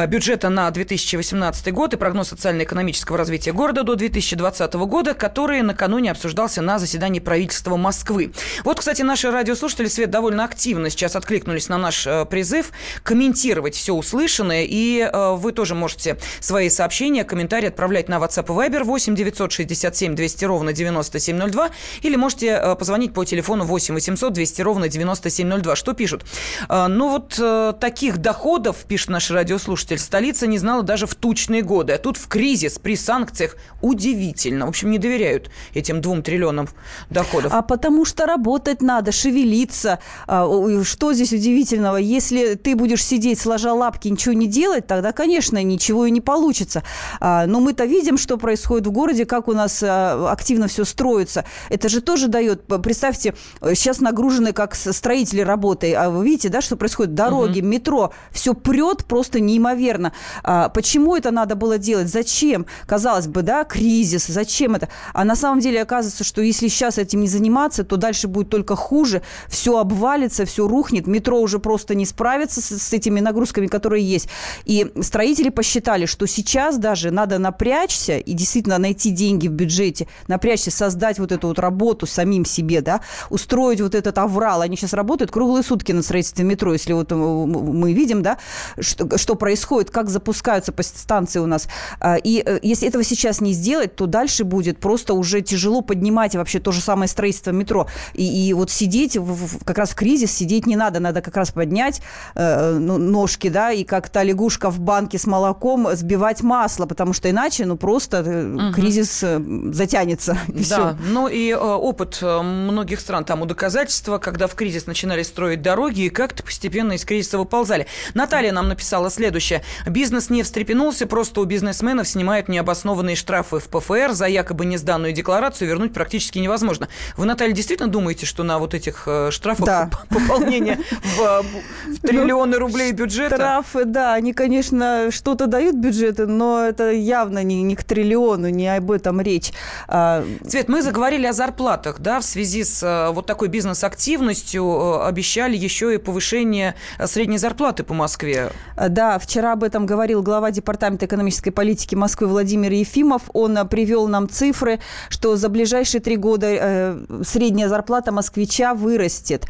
бюджета 0.08 0.48
на 0.48 0.70
2018 0.70 1.74
год 1.74 1.92
и 1.92 1.98
прогноз 1.98 2.28
социально-экономического 2.28 3.18
развития 3.18 3.52
города 3.52 3.82
до 3.82 3.96
2020 3.96 4.72
года, 4.74 5.12
который 5.12 5.60
накануне 5.60 6.10
обсуждался 6.10 6.62
на 6.62 6.78
заседании 6.78 7.20
правительства 7.20 7.76
Москвы. 7.76 8.32
Вот, 8.64 8.78
кстати, 8.78 9.02
наши 9.02 9.30
радиослушатели, 9.30 9.88
Свет, 9.88 10.10
довольно 10.10 10.44
активно 10.44 10.88
сейчас 10.88 11.16
откликнулись 11.16 11.68
на 11.68 11.76
наш 11.76 12.08
призыв 12.30 12.72
комментировать 13.02 13.74
все 13.74 13.92
услышанное. 13.92 14.64
И 14.66 15.06
вы 15.12 15.52
тоже 15.52 15.74
можете 15.74 16.16
свои 16.40 16.70
сообщения, 16.70 17.24
комментарии 17.24 17.68
отправлять 17.68 18.08
на 18.08 18.14
WhatsApp 18.16 18.46
и 18.46 18.70
Viber 18.70 18.84
8 18.84 19.14
967 19.14 20.14
200 20.14 20.44
ровно 20.46 20.72
9702 20.72 21.70
или 22.06 22.16
можете 22.16 22.46
э, 22.48 22.74
позвонить 22.76 23.12
по 23.12 23.24
телефону 23.24 23.64
8 23.64 23.94
800 23.94 24.32
200 24.32 24.62
ровно 24.62 24.88
9702. 24.88 25.76
Что 25.76 25.92
пишут? 25.92 26.24
Э, 26.68 26.86
ну 26.86 27.10
вот 27.10 27.38
э, 27.38 27.74
таких 27.78 28.18
доходов, 28.18 28.76
пишет 28.88 29.10
наш 29.10 29.30
радиослушатель, 29.30 29.98
столица 29.98 30.46
не 30.46 30.58
знала 30.58 30.82
даже 30.82 31.06
в 31.06 31.14
тучные 31.14 31.62
годы. 31.62 31.92
А 31.92 31.98
тут 31.98 32.16
в 32.16 32.28
кризис 32.28 32.78
при 32.78 32.96
санкциях 32.96 33.56
удивительно. 33.82 34.66
В 34.66 34.68
общем, 34.68 34.90
не 34.90 34.98
доверяют 34.98 35.50
этим 35.74 36.00
двум 36.00 36.22
триллионам 36.22 36.68
доходов. 37.10 37.52
А 37.54 37.62
потому 37.62 38.04
что 38.04 38.26
работать 38.26 38.82
надо, 38.82 39.12
шевелиться. 39.12 39.98
А, 40.26 40.46
что 40.84 41.12
здесь 41.12 41.32
удивительного? 41.32 41.96
Если 41.96 42.54
ты 42.54 42.74
будешь 42.74 43.04
сидеть, 43.04 43.40
сложа 43.40 43.72
лапки, 43.72 44.08
ничего 44.08 44.32
не 44.34 44.46
делать, 44.46 44.86
тогда, 44.86 45.12
конечно, 45.12 45.62
ничего 45.62 46.06
и 46.06 46.10
не 46.10 46.20
получится. 46.20 46.82
А, 47.20 47.46
но 47.46 47.60
мы-то 47.60 47.84
видим, 47.84 48.18
что 48.18 48.36
происходит 48.36 48.86
в 48.86 48.90
городе, 48.90 49.24
как 49.26 49.48
у 49.48 49.52
нас 49.52 49.82
активно 49.82 50.68
все 50.68 50.84
строится. 50.84 51.44
Это 51.68 51.88
же 51.88 51.95
же 51.96 52.02
тоже 52.02 52.28
дает, 52.28 52.64
представьте, 52.82 53.34
сейчас 53.60 54.00
нагружены 54.00 54.52
как 54.52 54.74
строители 54.74 55.40
работой, 55.40 55.92
а 55.92 56.10
вы 56.10 56.24
видите, 56.24 56.48
да, 56.48 56.60
что 56.60 56.76
происходит? 56.76 57.14
Дороги, 57.14 57.60
угу. 57.60 57.68
метро, 57.68 58.12
все 58.30 58.54
прет 58.54 59.04
просто 59.04 59.40
неимоверно. 59.40 60.12
А, 60.42 60.68
почему 60.68 61.16
это 61.16 61.30
надо 61.30 61.54
было 61.56 61.78
делать? 61.78 62.08
Зачем? 62.08 62.66
Казалось 62.86 63.26
бы, 63.26 63.42
да, 63.42 63.64
кризис, 63.64 64.26
зачем 64.26 64.74
это? 64.74 64.88
А 65.14 65.24
на 65.24 65.36
самом 65.36 65.60
деле 65.60 65.82
оказывается, 65.82 66.24
что 66.24 66.42
если 66.42 66.68
сейчас 66.68 66.98
этим 66.98 67.20
не 67.20 67.28
заниматься, 67.28 67.84
то 67.84 67.96
дальше 67.96 68.28
будет 68.28 68.50
только 68.50 68.76
хуже, 68.76 69.22
все 69.48 69.78
обвалится, 69.78 70.44
все 70.44 70.68
рухнет, 70.68 71.06
метро 71.06 71.40
уже 71.40 71.58
просто 71.58 71.94
не 71.94 72.04
справится 72.04 72.60
с, 72.60 72.78
с 72.78 72.92
этими 72.92 73.20
нагрузками, 73.20 73.66
которые 73.66 74.04
есть. 74.04 74.28
И 74.66 74.92
строители 75.00 75.48
посчитали, 75.48 76.04
что 76.06 76.26
сейчас 76.26 76.76
даже 76.76 77.10
надо 77.10 77.38
напрячься 77.38 78.18
и 78.18 78.32
действительно 78.34 78.78
найти 78.78 79.10
деньги 79.10 79.48
в 79.48 79.52
бюджете, 79.52 80.08
напрячься, 80.28 80.70
создать 80.70 81.18
вот 81.18 81.32
эту 81.32 81.48
вот 81.48 81.58
работу, 81.58 81.85
работу 81.86 82.06
самим 82.06 82.44
себе, 82.44 82.80
да, 82.80 83.00
устроить 83.30 83.80
вот 83.80 83.94
этот 83.94 84.18
аврал. 84.18 84.60
Они 84.60 84.76
сейчас 84.76 84.92
работают 84.92 85.30
круглые 85.30 85.62
сутки 85.62 85.92
на 85.92 86.02
строительстве 86.02 86.44
метро, 86.44 86.72
если 86.72 86.92
вот 86.92 87.12
э, 87.12 87.14
мы 87.14 87.92
видим, 87.92 88.22
да, 88.22 88.38
что, 88.80 89.16
что 89.16 89.36
происходит, 89.36 89.90
как 89.90 90.08
запускаются 90.08 90.72
станции 90.80 91.38
у 91.38 91.46
нас. 91.46 91.68
А, 92.00 92.16
и 92.16 92.42
э, 92.44 92.58
если 92.62 92.88
этого 92.88 93.04
сейчас 93.04 93.40
не 93.40 93.52
сделать, 93.52 93.94
то 93.94 94.06
дальше 94.06 94.42
будет 94.44 94.78
просто 94.78 95.14
уже 95.14 95.42
тяжело 95.42 95.80
поднимать 95.80 96.34
вообще 96.34 96.58
то 96.58 96.72
же 96.72 96.80
самое 96.80 97.08
строительство 97.08 97.52
метро. 97.52 97.86
И, 98.14 98.48
и 98.48 98.52
вот 98.52 98.70
сидеть, 98.70 99.16
в, 99.16 99.64
как 99.64 99.78
раз 99.78 99.90
в 99.90 99.94
кризис 99.94 100.32
сидеть 100.32 100.66
не 100.66 100.74
надо, 100.76 100.98
надо 100.98 101.20
как 101.22 101.36
раз 101.36 101.52
поднять 101.52 102.02
э, 102.34 102.78
ну, 102.80 102.98
ножки, 102.98 103.48
да, 103.48 103.70
и 103.70 103.84
как 103.84 104.08
та 104.08 104.24
лягушка 104.24 104.70
в 104.70 104.80
банке 104.80 105.18
с 105.18 105.26
молоком 105.26 105.86
сбивать 105.94 106.42
масло, 106.42 106.86
потому 106.86 107.12
что 107.12 107.30
иначе, 107.30 107.64
ну, 107.64 107.76
просто 107.76 108.20
угу. 108.22 108.72
кризис 108.74 109.24
затянется. 109.72 110.36
И 110.48 110.64
да, 110.64 110.64
все. 110.64 110.96
ну 111.10 111.28
и 111.28 111.52
опыт 111.76 112.18
э, 112.22 112.42
многих 112.42 113.00
стран 113.00 113.24
тому 113.24 113.46
доказательство, 113.46 114.18
когда 114.18 114.46
в 114.46 114.54
кризис 114.54 114.86
начинали 114.86 115.22
строить 115.22 115.62
дороги 115.62 116.02
и 116.02 116.08
как-то 116.08 116.42
постепенно 116.42 116.92
из 116.92 117.04
кризиса 117.04 117.38
выползали. 117.38 117.86
Наталья 118.14 118.52
нам 118.52 118.68
написала 118.68 119.10
следующее. 119.10 119.62
Бизнес 119.86 120.30
не 120.30 120.42
встрепенулся, 120.42 121.06
просто 121.06 121.40
у 121.40 121.44
бизнесменов 121.44 122.08
снимают 122.08 122.48
необоснованные 122.48 123.16
штрафы 123.16 123.58
в 123.58 123.68
ПФР 123.68 124.12
за 124.12 124.26
якобы 124.26 124.64
несданную 124.64 125.12
декларацию 125.12 125.68
вернуть 125.68 125.92
практически 125.92 126.38
невозможно. 126.38 126.88
Вы, 127.16 127.26
Наталья, 127.26 127.52
действительно 127.52 127.88
думаете, 127.88 128.26
что 128.26 128.42
на 128.42 128.58
вот 128.58 128.74
этих 128.74 129.04
э, 129.06 129.30
штрафах 129.30 129.66
да. 129.66 129.90
пополнение 130.08 130.78
в, 131.02 131.44
в 131.86 132.00
триллионы 132.00 132.58
рублей 132.58 132.92
бюджета? 132.92 133.36
Штрафы, 133.36 133.84
да, 133.84 134.14
они, 134.14 134.32
конечно, 134.32 135.10
что-то 135.10 135.46
дают 135.46 135.74
бюджеты, 135.74 136.26
но 136.26 136.64
это 136.64 136.90
явно 136.90 137.42
не, 137.42 137.62
не 137.62 137.76
к 137.76 137.84
триллиону, 137.84 138.48
не 138.48 138.74
об 138.74 138.90
этом 138.90 139.20
речь. 139.20 139.52
А, 139.88 140.24
Свет, 140.46 140.68
мы 140.68 140.82
заговорили 140.82 141.26
о 141.26 141.32
зарплате 141.32 141.55
зарплатах, 141.56 142.00
да, 142.00 142.20
в 142.20 142.24
связи 142.24 142.64
с 142.64 142.82
э, 142.82 143.10
вот 143.12 143.24
такой 143.24 143.48
бизнес-активностью 143.48 144.62
э, 144.62 145.06
обещали 145.06 145.56
еще 145.56 145.94
и 145.94 145.96
повышение 145.96 146.74
э, 146.98 147.06
средней 147.06 147.38
зарплаты 147.38 147.82
по 147.82 147.94
Москве. 147.94 148.50
Да, 148.76 149.18
вчера 149.18 149.52
об 149.52 149.64
этом 149.64 149.86
говорил 149.86 150.22
глава 150.22 150.50
Департамента 150.50 151.06
экономической 151.06 151.50
политики 151.50 151.94
Москвы 151.94 152.26
Владимир 152.26 152.72
Ефимов. 152.72 153.22
Он 153.32 153.66
привел 153.68 154.06
нам 154.06 154.28
цифры, 154.28 154.80
что 155.08 155.36
за 155.36 155.48
ближайшие 155.48 156.02
три 156.02 156.16
года 156.16 156.98
средняя 157.24 157.68
зарплата 157.68 158.12
москвича 158.12 158.74
вырастет. 158.74 159.46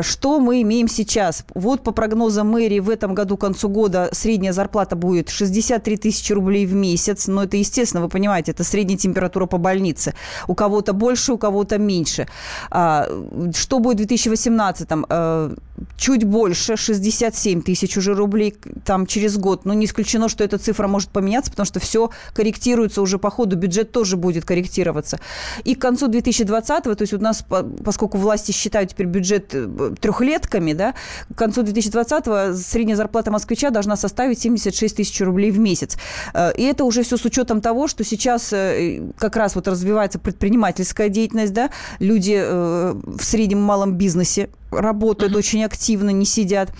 Что 0.00 0.40
мы 0.40 0.62
имеем 0.62 0.88
сейчас? 0.88 1.44
Вот 1.54 1.82
по 1.82 1.92
прогнозам 1.92 2.48
мэрии 2.48 2.80
в 2.80 2.88
этом 2.88 3.14
году 3.14 3.36
к 3.36 3.42
концу 3.42 3.68
года 3.68 4.08
средняя 4.12 4.54
зарплата 4.54 4.96
будет 4.96 5.28
63 5.28 5.96
тысячи 5.98 6.32
рублей 6.32 6.64
в 6.64 6.74
месяц. 6.74 7.26
Но 7.26 7.44
это, 7.44 7.58
естественно, 7.58 8.02
вы 8.02 8.08
понимаете, 8.08 8.52
это 8.52 8.64
средняя 8.64 8.98
температура 8.98 9.44
по 9.44 9.58
больнице. 9.58 10.14
У 10.48 10.54
кого-то 10.54 10.94
больше, 10.94 11.34
у 11.34 11.41
кого-то 11.42 11.78
меньше. 11.78 12.26
А, 12.70 13.06
что 13.54 13.78
будет 13.78 13.94
в 13.94 14.06
2018? 14.06 14.88
Э, 15.82 15.84
чуть 15.96 16.24
больше, 16.24 16.76
67 16.76 17.62
тысяч 17.62 17.96
уже 17.96 18.14
рублей 18.14 18.56
там 18.84 19.06
через 19.06 19.36
год. 19.36 19.64
Но 19.64 19.74
не 19.74 19.86
исключено, 19.86 20.28
что 20.28 20.44
эта 20.44 20.58
цифра 20.58 20.88
может 20.88 21.10
поменяться, 21.10 21.50
потому 21.50 21.66
что 21.66 21.80
все 21.80 22.10
корректируется 22.34 23.02
уже 23.02 23.18
по 23.18 23.30
ходу, 23.30 23.56
бюджет 23.56 23.92
тоже 23.92 24.16
будет 24.16 24.44
корректироваться. 24.44 25.18
И 25.64 25.74
к 25.74 25.80
концу 25.80 26.08
2020, 26.08 26.84
то 26.84 26.96
есть 26.98 27.12
у 27.12 27.18
нас, 27.18 27.44
поскольку 27.84 28.18
власти 28.18 28.52
считают 28.52 28.90
теперь 28.90 29.06
бюджет 29.06 29.50
э, 29.52 29.94
трехлетками, 30.00 30.72
да, 30.72 30.94
к 31.32 31.38
концу 31.38 31.62
2020 31.62 32.58
средняя 32.58 32.96
зарплата 32.96 33.30
москвича 33.30 33.70
должна 33.70 33.96
составить 33.96 34.40
76 34.40 34.96
тысяч 34.96 35.20
рублей 35.20 35.50
в 35.50 35.58
месяц. 35.58 35.96
Э, 36.34 36.52
и 36.56 36.62
это 36.64 36.84
уже 36.84 37.02
все 37.02 37.16
с 37.16 37.24
учетом 37.24 37.60
того, 37.60 37.88
что 37.88 38.04
сейчас 38.04 38.52
как 39.18 39.36
раз 39.36 39.54
вот 39.54 39.68
развивается 39.68 40.18
предпринимательская 40.18 41.08
деятельность, 41.08 41.52
да, 41.52 41.70
люди 41.98 42.38
э, 42.38 42.94
в 43.04 43.22
среднем 43.22 43.62
малом 43.62 43.94
бизнесе 43.94 44.48
работают 44.72 45.32
mm-hmm. 45.32 45.38
очень 45.38 45.64
активно, 45.64 46.10
не 46.10 46.24
сидят. 46.24 46.72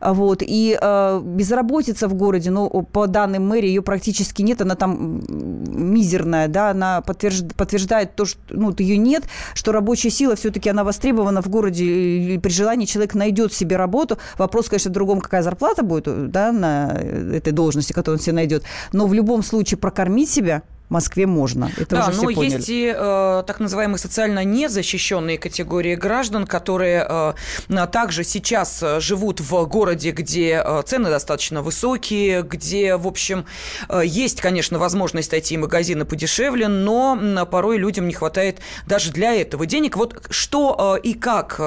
Вот. 0.00 0.42
И 0.42 0.78
э, 0.80 1.20
безработица 1.24 2.08
в 2.08 2.14
городе, 2.14 2.50
ну, 2.50 2.68
по 2.92 3.06
данным 3.06 3.48
мэрии, 3.48 3.68
ее 3.68 3.82
практически 3.82 4.42
нет, 4.42 4.60
она 4.60 4.74
там 4.74 5.22
мизерная, 5.28 6.48
да, 6.48 6.70
она 6.70 7.00
подтвержд... 7.00 7.54
подтверждает 7.54 8.14
то, 8.14 8.24
что 8.24 8.40
ну, 8.50 8.74
ее 8.78 8.96
нет, 8.96 9.24
что 9.54 9.72
рабочая 9.72 10.10
сила 10.10 10.36
все-таки 10.36 10.68
она 10.68 10.84
востребована 10.84 11.42
в 11.42 11.48
городе, 11.48 11.84
и 11.84 12.38
при 12.38 12.50
желании 12.50 12.86
человек 12.86 13.14
найдет 13.14 13.52
себе 13.52 13.76
работу. 13.76 14.18
Вопрос, 14.38 14.68
конечно, 14.68 14.90
в 14.90 14.94
другом, 14.94 15.20
какая 15.20 15.42
зарплата 15.42 15.82
будет, 15.82 16.30
да, 16.30 16.52
на 16.52 16.92
этой 17.32 17.52
должности, 17.52 17.92
которую 17.92 18.18
он 18.18 18.22
себе 18.22 18.34
найдет. 18.34 18.64
Но 18.92 19.06
в 19.06 19.14
любом 19.14 19.42
случае 19.42 19.78
прокормить 19.78 20.30
себя– 20.30 20.62
Москве 20.90 21.26
можно. 21.26 21.70
Это 21.76 21.96
да, 21.96 22.02
уже 22.02 22.12
все 22.12 22.22
но 22.22 22.34
поняли. 22.34 22.54
есть 22.56 22.68
и 22.68 22.92
э, 22.94 23.44
так 23.46 23.60
называемые 23.60 23.98
социально 23.98 24.44
незащищенные 24.44 25.38
категории 25.38 25.94
граждан, 25.94 26.46
которые 26.46 27.06
э, 27.08 27.86
также 27.92 28.24
сейчас 28.24 28.82
э, 28.82 29.00
живут 29.00 29.40
в 29.40 29.64
городе, 29.66 30.10
где 30.10 30.62
э, 30.64 30.82
цены 30.84 31.10
достаточно 31.10 31.62
высокие, 31.62 32.42
где, 32.42 32.96
в 32.96 33.06
общем, 33.06 33.46
э, 33.88 34.02
есть, 34.04 34.40
конечно, 34.40 34.78
возможность 34.78 35.32
найти 35.32 35.56
магазины 35.56 36.04
подешевле, 36.04 36.68
но 36.68 37.46
порой 37.50 37.78
людям 37.78 38.08
не 38.08 38.14
хватает 38.14 38.58
даже 38.86 39.12
для 39.12 39.34
этого 39.34 39.66
денег. 39.66 39.96
Вот 39.96 40.26
что 40.30 40.98
и 41.02 41.14
как 41.14 41.60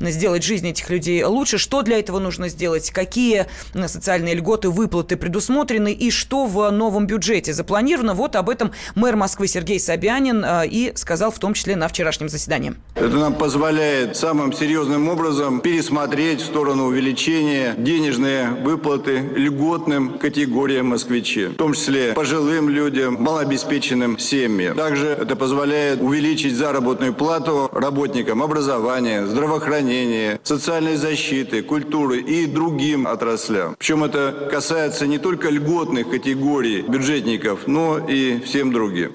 сделать 0.00 0.42
жизнь 0.42 0.68
этих 0.68 0.90
людей 0.90 1.24
лучше, 1.24 1.58
что 1.58 1.82
для 1.82 1.98
этого 1.98 2.18
нужно 2.18 2.48
сделать, 2.48 2.90
какие 2.90 3.46
социальные 3.86 4.34
льготы, 4.34 4.70
выплаты 4.70 5.16
предусмотрены 5.16 5.92
и 5.92 6.10
что 6.10 6.46
в 6.46 6.70
новом 6.70 7.06
бюджете 7.06 7.52
запланировано. 7.52 8.14
Вот 8.14 8.36
об 8.36 8.50
этом 8.50 8.67
мэр 8.94 9.16
Москвы 9.16 9.48
Сергей 9.48 9.80
Собянин 9.80 10.44
э, 10.44 10.66
и 10.66 10.92
сказал 10.94 11.30
в 11.30 11.38
том 11.38 11.54
числе 11.54 11.76
на 11.76 11.88
вчерашнем 11.88 12.28
заседании. 12.28 12.74
Это 12.94 13.16
нам 13.16 13.34
позволяет 13.34 14.16
самым 14.16 14.52
серьезным 14.52 15.08
образом 15.08 15.60
пересмотреть 15.60 16.40
в 16.40 16.46
сторону 16.46 16.86
увеличения 16.86 17.74
денежные 17.78 18.50
выплаты 18.50 19.18
льготным 19.36 20.18
категориям 20.18 20.88
москвичей, 20.88 21.46
в 21.46 21.54
том 21.54 21.74
числе 21.74 22.12
пожилым 22.12 22.68
людям, 22.68 23.16
малообеспеченным 23.20 24.18
семьям. 24.18 24.76
Также 24.76 25.08
это 25.08 25.36
позволяет 25.36 26.00
увеличить 26.00 26.56
заработную 26.56 27.14
плату 27.14 27.70
работникам 27.72 28.42
образования, 28.42 29.26
здравоохранения, 29.26 30.40
социальной 30.42 30.96
защиты, 30.96 31.62
культуры 31.62 32.20
и 32.20 32.46
другим 32.46 33.06
отраслям. 33.06 33.76
Причем 33.78 34.04
это 34.04 34.48
касается 34.50 35.06
не 35.06 35.18
только 35.18 35.50
льготных 35.50 36.10
категорий 36.10 36.82
бюджетников, 36.82 37.66
но 37.66 37.98
и 37.98 38.40
всем 38.58 38.72
другим. 38.72 39.12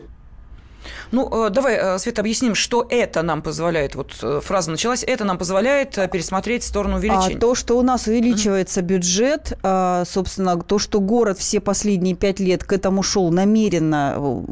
Ну, 1.12 1.48
э, 1.48 1.50
давай, 1.50 1.76
э, 1.76 2.00
Света, 2.00 2.22
объясним, 2.22 2.56
что 2.56 2.86
это 2.90 3.22
нам 3.24 3.42
позволяет. 3.42 3.96
Вот 3.96 4.18
э, 4.22 4.40
фраза 4.42 4.72
началась. 4.72 5.04
Это 5.04 5.26
нам 5.26 5.38
позволяет 5.38 5.96
пересмотреть 6.12 6.64
в 6.64 6.68
сторону 6.68 6.98
увеличения. 6.98 7.38
А 7.38 7.40
то, 7.40 7.56
что 7.56 7.78
у 7.78 7.82
нас 7.82 8.08
увеличивается 8.08 8.80
mm-hmm. 8.80 8.84
бюджет, 8.84 9.60
собственно, 10.08 10.60
то, 10.62 10.80
что 10.80 11.00
город 11.00 11.38
все 11.40 11.60
последние 11.60 12.16
пять 12.16 12.40
лет 12.40 12.64
к 12.64 12.74
этому 12.74 13.04
шел 13.04 13.32
намеренно 13.32 14.44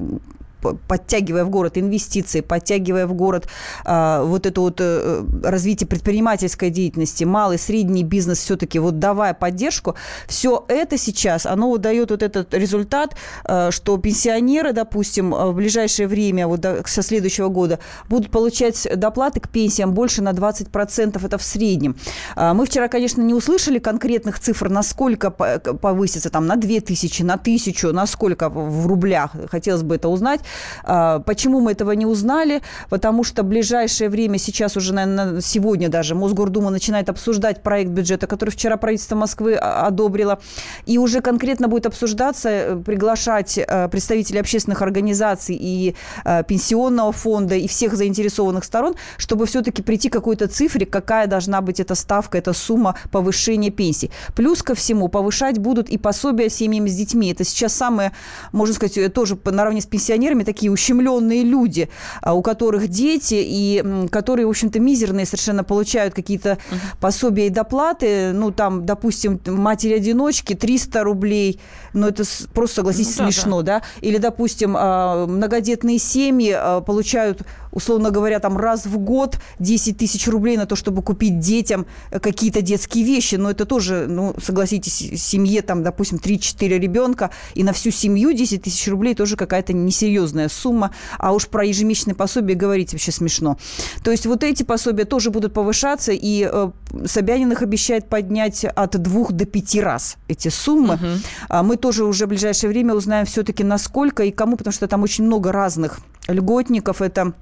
подтягивая 0.88 1.46
в 1.46 1.50
город 1.50 1.77
инвестиции, 1.77 2.41
подтягивая 2.41 3.08
в 3.08 3.13
город 3.13 3.48
а, 3.86 4.24
вот 4.24 4.46
это 4.46 4.62
вот 4.62 4.80
а, 4.80 5.25
развитие 5.44 5.88
предпринимательской 5.88 6.70
деятельности, 6.70 7.24
малый, 7.24 7.58
средний 7.58 8.03
бизнес 8.03 8.39
все-таки 8.39 8.80
вот 8.80 9.00
давая 9.00 9.34
поддержку, 9.34 9.96
все 10.27 10.65
это 10.68 10.98
сейчас, 10.98 11.46
оно 11.46 11.70
вот 11.70 11.82
дает 11.82 12.12
вот 12.12 12.24
этот 12.24 12.53
результат, 12.53 13.15
а, 13.44 13.72
что 13.72 13.98
пенсионеры, 13.98 14.74
допустим, 14.74 15.32
в 15.32 15.53
ближайшее 15.53 16.08
время, 16.08 16.48
вот 16.48 16.60
до, 16.60 16.84
со 16.86 17.01
следующего 17.01 17.50
года, 17.50 17.80
будут 18.10 18.32
получать 18.32 18.88
доплаты 18.96 19.39
к 19.39 19.50
пенсиям 19.50 19.94
больше 19.94 20.22
на 20.22 20.32
20%, 20.32 21.25
это 21.25 21.38
в 21.38 21.44
среднем. 21.44 21.96
А, 22.36 22.53
мы 22.53 22.65
вчера, 22.65 22.88
конечно, 22.88 23.22
не 23.22 23.34
услышали 23.34 23.80
конкретных 23.80 24.39
цифр, 24.39 24.70
насколько 24.70 25.32
повысится, 25.32 26.30
там, 26.30 26.46
на 26.48 26.56
2000, 26.56 27.24
на 27.24 27.34
1000, 27.34 27.91
насколько 27.91 28.50
в 28.50 28.88
рублях, 28.88 29.32
хотелось 29.50 29.84
бы 29.84 29.96
это 29.96 30.08
узнать, 30.10 30.41
а, 30.41 30.50
почему 30.84 31.60
мы 31.60 31.72
этого 31.72 31.91
не 31.91 32.05
узнали? 32.05 32.62
Потому 32.89 33.24
что 33.24 33.43
в 33.43 33.46
ближайшее 33.46 34.10
время, 34.10 34.38
сейчас 34.38 34.77
уже, 34.77 34.93
наверное, 34.93 35.41
сегодня 35.41 35.89
даже 35.89 36.15
Мосгордума 36.15 36.70
начинает 36.70 37.10
обсуждать 37.10 37.63
проект 37.63 37.91
бюджета, 37.91 38.27
который 38.27 38.50
вчера 38.50 38.77
правительство 38.77 39.15
Москвы 39.15 39.55
одобрило. 39.55 40.39
И 40.86 40.98
уже 40.98 41.22
конкретно 41.22 41.67
будет 41.67 41.86
обсуждаться, 41.86 42.50
э, 42.50 42.75
приглашать 42.75 43.58
э, 43.58 43.88
представителей 43.89 44.39
общественных 44.39 44.81
организаций 44.81 45.58
и 45.60 45.96
э, 46.25 46.43
пенсионного 46.43 47.12
фонда, 47.12 47.55
и 47.55 47.67
всех 47.67 47.96
заинтересованных 47.96 48.63
сторон, 48.63 48.96
чтобы 49.17 49.46
все-таки 49.46 49.81
прийти 49.81 50.10
к 50.10 50.13
какой-то 50.13 50.48
цифре, 50.48 50.86
какая 50.86 51.27
должна 51.27 51.62
быть 51.62 51.79
эта 51.79 51.96
ставка, 51.96 52.38
эта 52.38 52.53
сумма 52.53 52.96
повышения 53.12 53.70
пенсий. 53.70 54.12
Плюс 54.36 54.63
ко 54.63 54.75
всему 54.75 55.08
повышать 55.08 55.60
будут 55.60 55.89
и 55.89 55.98
пособия 55.98 56.50
семьям 56.50 56.88
с 56.88 56.96
детьми. 56.96 57.31
Это 57.31 57.43
сейчас 57.43 57.74
самое, 57.74 58.12
можно 58.51 58.75
сказать, 58.75 59.13
тоже 59.13 59.38
наравне 59.46 59.81
с 59.81 59.86
пенсионерами 59.86 60.40
сами 60.41 60.43
такие 60.43 60.71
ущемленные 60.71 61.43
люди, 61.43 61.89
а, 62.21 62.33
у 62.33 62.41
которых 62.41 62.88
дети, 62.88 63.36
и 63.38 63.83
которые, 64.12 64.45
в 64.45 64.50
общем-то, 64.50 64.79
мизерные 64.79 65.25
совершенно 65.25 65.63
получают 65.63 66.13
какие-то 66.13 66.51
uh-huh. 66.51 66.77
пособия 67.00 67.48
и 67.48 67.50
доплаты. 67.50 68.31
Ну, 68.33 68.51
там, 68.51 68.86
допустим, 68.86 69.39
матери-одиночки 69.45 70.53
300 70.53 71.03
рублей, 71.03 71.60
ну, 71.93 72.07
это 72.07 72.24
просто, 72.53 72.77
согласитесь, 72.77 73.17
ну, 73.17 73.25
да, 73.25 73.31
смешно, 73.31 73.62
да. 73.62 73.79
да? 73.79 73.86
Или, 74.01 74.17
допустим, 74.17 74.75
а, 74.77 75.25
многодетные 75.27 76.00
семьи 76.00 76.53
а, 76.55 76.81
получают 76.81 77.41
условно 77.71 78.12
говоря, 78.12 78.39
там 78.39 78.57
раз 78.57 78.86
в 78.86 78.98
год 78.98 79.38
10 79.60 79.98
тысяч 79.98 80.27
рублей 80.27 80.57
на 80.57 80.65
то, 80.65 80.75
чтобы 80.75 81.01
купить 81.01 81.39
детям 81.39 81.86
какие-то 82.12 82.62
детские 82.62 83.03
вещи. 83.03 83.36
Но 83.36 83.51
это 83.51 83.65
тоже, 83.65 84.05
ну, 84.07 84.36
согласитесь, 84.41 85.21
семье 85.21 85.62
там, 85.62 85.83
допустим, 85.83 86.17
3-4 86.17 86.79
ребенка, 86.79 87.31
и 87.53 87.63
на 87.63 87.74
всю 87.74 87.91
семью 87.91 88.33
10 88.33 88.63
тысяч 88.63 88.88
рублей 88.88 89.15
тоже 89.15 89.36
какая-то 89.36 89.74
несерьезная 89.74 90.30
сумма. 90.50 90.91
А 91.17 91.33
уж 91.33 91.47
про 91.47 91.65
ежемесячные 91.65 92.15
пособия 92.15 92.55
говорить 92.55 92.93
вообще 92.93 93.11
смешно. 93.11 93.57
То 94.03 94.11
есть 94.11 94.25
вот 94.25 94.43
эти 94.43 94.63
пособия 94.63 95.05
тоже 95.05 95.29
будут 95.31 95.53
повышаться, 95.53 96.11
и 96.11 96.50
э, 96.51 96.71
Собянин 97.05 97.51
их 97.51 97.61
обещает 97.61 98.07
поднять 98.07 98.65
от 98.65 99.01
двух 99.01 99.32
до 99.32 99.45
пяти 99.45 99.82
раз 99.82 100.17
эти 100.27 100.49
суммы. 100.49 100.95
Угу. 100.95 101.63
Мы 101.63 101.77
тоже 101.77 102.06
уже 102.06 102.25
в 102.25 102.29
ближайшее 102.29 102.69
время 102.69 102.93
узнаем 102.93 103.25
все-таки 103.25 103.63
насколько 103.63 104.23
и 104.23 104.32
кому, 104.32 104.58
потому 104.58 104.73
что 104.73 104.88
там 104.88 105.03
очень 105.03 105.25
много 105.25 105.51
разных 105.51 105.99
льготников. 106.27 107.01
Это 107.01 107.34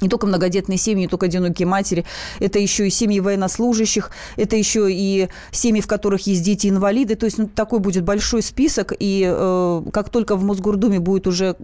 не 0.00 0.08
только 0.08 0.26
многодетные 0.26 0.78
семьи, 0.78 1.02
не 1.02 1.08
только 1.08 1.26
одинокие 1.26 1.66
матери, 1.66 2.04
это 2.40 2.58
еще 2.58 2.86
и 2.86 2.90
семьи 2.90 3.20
военнослужащих, 3.20 4.10
это 4.36 4.56
еще 4.56 4.88
и 4.90 5.28
семьи, 5.50 5.80
в 5.80 5.86
которых 5.86 6.26
есть 6.26 6.42
дети-инвалиды. 6.42 7.16
То 7.16 7.26
есть 7.26 7.38
ну, 7.38 7.48
такой 7.48 7.80
будет 7.80 8.04
большой 8.04 8.42
список, 8.42 8.92
и 8.98 9.24
э, 9.28 9.82
как 9.92 10.10
только 10.10 10.36
в 10.36 10.44
Мосгордуме 10.44 11.00
будет 11.00 11.26
уже 11.26 11.56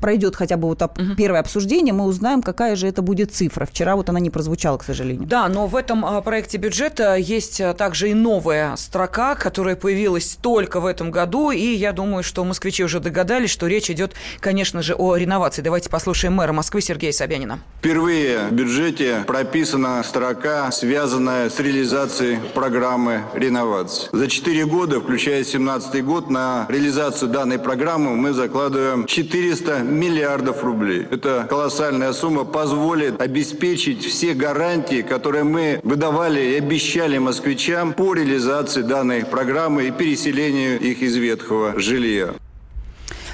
пройдет 0.00 0.36
хотя 0.36 0.56
бы 0.56 0.68
вот 0.68 0.82
угу. 0.82 1.14
первое 1.16 1.40
обсуждение, 1.40 1.94
мы 1.94 2.04
узнаем, 2.04 2.42
какая 2.42 2.76
же 2.76 2.86
это 2.86 3.02
будет 3.02 3.32
цифра. 3.32 3.66
Вчера 3.66 3.96
вот 3.96 4.08
она 4.08 4.20
не 4.20 4.30
прозвучала, 4.30 4.78
к 4.78 4.84
сожалению. 4.84 5.26
Да, 5.26 5.48
но 5.48 5.66
в 5.66 5.76
этом 5.76 6.04
а, 6.04 6.20
проекте 6.20 6.58
бюджета 6.58 7.16
есть 7.16 7.60
а, 7.60 7.74
также 7.74 8.10
и 8.10 8.14
новая 8.14 8.76
строка, 8.76 9.34
которая 9.34 9.76
появилась 9.76 10.38
только 10.40 10.80
в 10.80 10.86
этом 10.86 11.10
году, 11.10 11.50
и 11.50 11.74
я 11.74 11.92
думаю, 11.92 12.22
что 12.22 12.44
москвичи 12.44 12.84
уже 12.84 13.00
догадались, 13.00 13.50
что 13.50 13.66
речь 13.66 13.90
идет, 13.90 14.12
конечно 14.40 14.82
же, 14.82 14.94
о 14.94 15.16
реновации. 15.16 15.62
Давайте 15.62 15.90
послушаем 15.90 16.34
мэра 16.34 16.52
Москвы 16.52 16.80
Сергея 16.80 17.12
Собянина. 17.12 17.60
Впервые 17.78 18.48
в 18.50 18.52
бюджете 18.52 19.24
прописана 19.26 20.02
строка, 20.02 20.70
связанная 20.70 21.50
с 21.50 21.58
реализацией 21.58 22.38
программы 22.54 23.22
реновации. 23.34 24.08
За 24.12 24.28
четыре 24.28 24.66
года, 24.66 25.00
включая 25.00 25.42
2017 25.42 26.04
год, 26.04 26.30
на 26.30 26.66
реализацию 26.68 27.30
данной 27.30 27.58
программы 27.58 28.16
мы 28.16 28.32
закладываем 28.32 29.06
400 29.06 29.77
миллиардов 29.82 30.64
рублей. 30.64 31.06
Это 31.10 31.46
колоссальная 31.48 32.12
сумма 32.12 32.44
позволит 32.44 33.20
обеспечить 33.20 34.04
все 34.04 34.34
гарантии, 34.34 35.02
которые 35.02 35.44
мы 35.44 35.80
выдавали 35.82 36.40
и 36.40 36.58
обещали 36.58 37.18
москвичам 37.18 37.92
по 37.92 38.14
реализации 38.14 38.82
данной 38.82 39.24
программы 39.24 39.88
и 39.88 39.90
переселению 39.90 40.80
их 40.80 41.02
из 41.02 41.16
ветхого 41.16 41.78
жилья. 41.78 42.34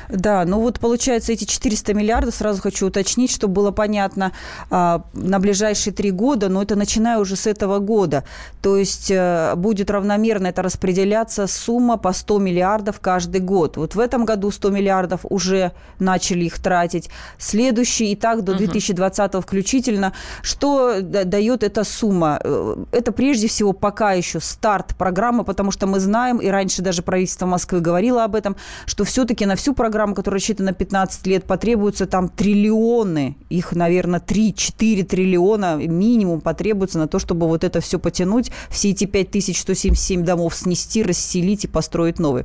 Да, 0.08 0.44
ну 0.44 0.60
вот 0.60 0.80
получается 0.80 1.32
эти 1.32 1.44
400 1.44 1.94
миллиардов, 1.94 2.34
сразу 2.34 2.60
хочу 2.62 2.86
уточнить, 2.86 3.30
чтобы 3.30 3.54
было 3.54 3.70
понятно, 3.70 4.32
а, 4.70 5.04
на 5.12 5.38
ближайшие 5.38 5.92
три 5.92 6.10
года, 6.10 6.48
но 6.48 6.62
это 6.62 6.76
начиная 6.76 7.18
уже 7.18 7.36
с 7.36 7.46
этого 7.46 7.78
года. 7.78 8.24
То 8.62 8.76
есть 8.76 9.10
э, 9.10 9.54
будет 9.56 9.90
равномерно 9.90 10.48
это 10.48 10.62
распределяться 10.62 11.46
сумма 11.46 11.96
по 11.96 12.12
100 12.12 12.38
миллиардов 12.38 13.00
каждый 13.00 13.40
год. 13.40 13.76
Вот 13.76 13.94
в 13.94 14.00
этом 14.00 14.24
году 14.24 14.50
100 14.50 14.70
миллиардов 14.70 15.20
уже 15.24 15.72
начали 15.98 16.44
их 16.44 16.58
тратить. 16.58 17.10
Следующий 17.38 18.12
и 18.12 18.16
так 18.16 18.42
до 18.42 18.54
2020 18.54 19.34
включительно. 19.42 20.12
Что 20.42 21.00
дает 21.00 21.62
эта 21.62 21.84
сумма? 21.84 22.40
Э, 22.42 22.76
это 22.92 23.12
прежде 23.12 23.48
всего 23.48 23.72
пока 23.72 24.12
еще 24.12 24.40
старт 24.40 24.94
программы, 24.96 25.44
потому 25.44 25.70
что 25.70 25.86
мы 25.86 26.00
знаем, 26.00 26.38
и 26.38 26.48
раньше 26.48 26.82
даже 26.82 27.02
правительство 27.02 27.46
Москвы 27.46 27.80
говорило 27.80 28.24
об 28.24 28.34
этом, 28.34 28.56
что 28.86 29.04
все-таки 29.04 29.46
на 29.46 29.56
всю 29.56 29.74
программу 29.74 29.93
программа, 29.94 30.16
которая 30.16 30.40
рассчитана 30.40 30.70
на 30.70 30.74
15 30.74 31.24
лет, 31.28 31.44
потребуются 31.44 32.06
там 32.06 32.28
триллионы, 32.28 33.36
их, 33.48 33.76
наверное, 33.76 34.18
3-4 34.18 35.04
триллиона 35.04 35.76
минимум 35.76 36.40
потребуется 36.40 36.98
на 36.98 37.06
то, 37.06 37.20
чтобы 37.20 37.46
вот 37.46 37.62
это 37.62 37.80
все 37.80 38.00
потянуть, 38.00 38.50
все 38.70 38.90
эти 38.90 39.04
5177 39.04 40.24
домов 40.24 40.56
снести, 40.56 41.04
расселить 41.04 41.62
и 41.62 41.68
построить 41.68 42.18
новые. 42.18 42.44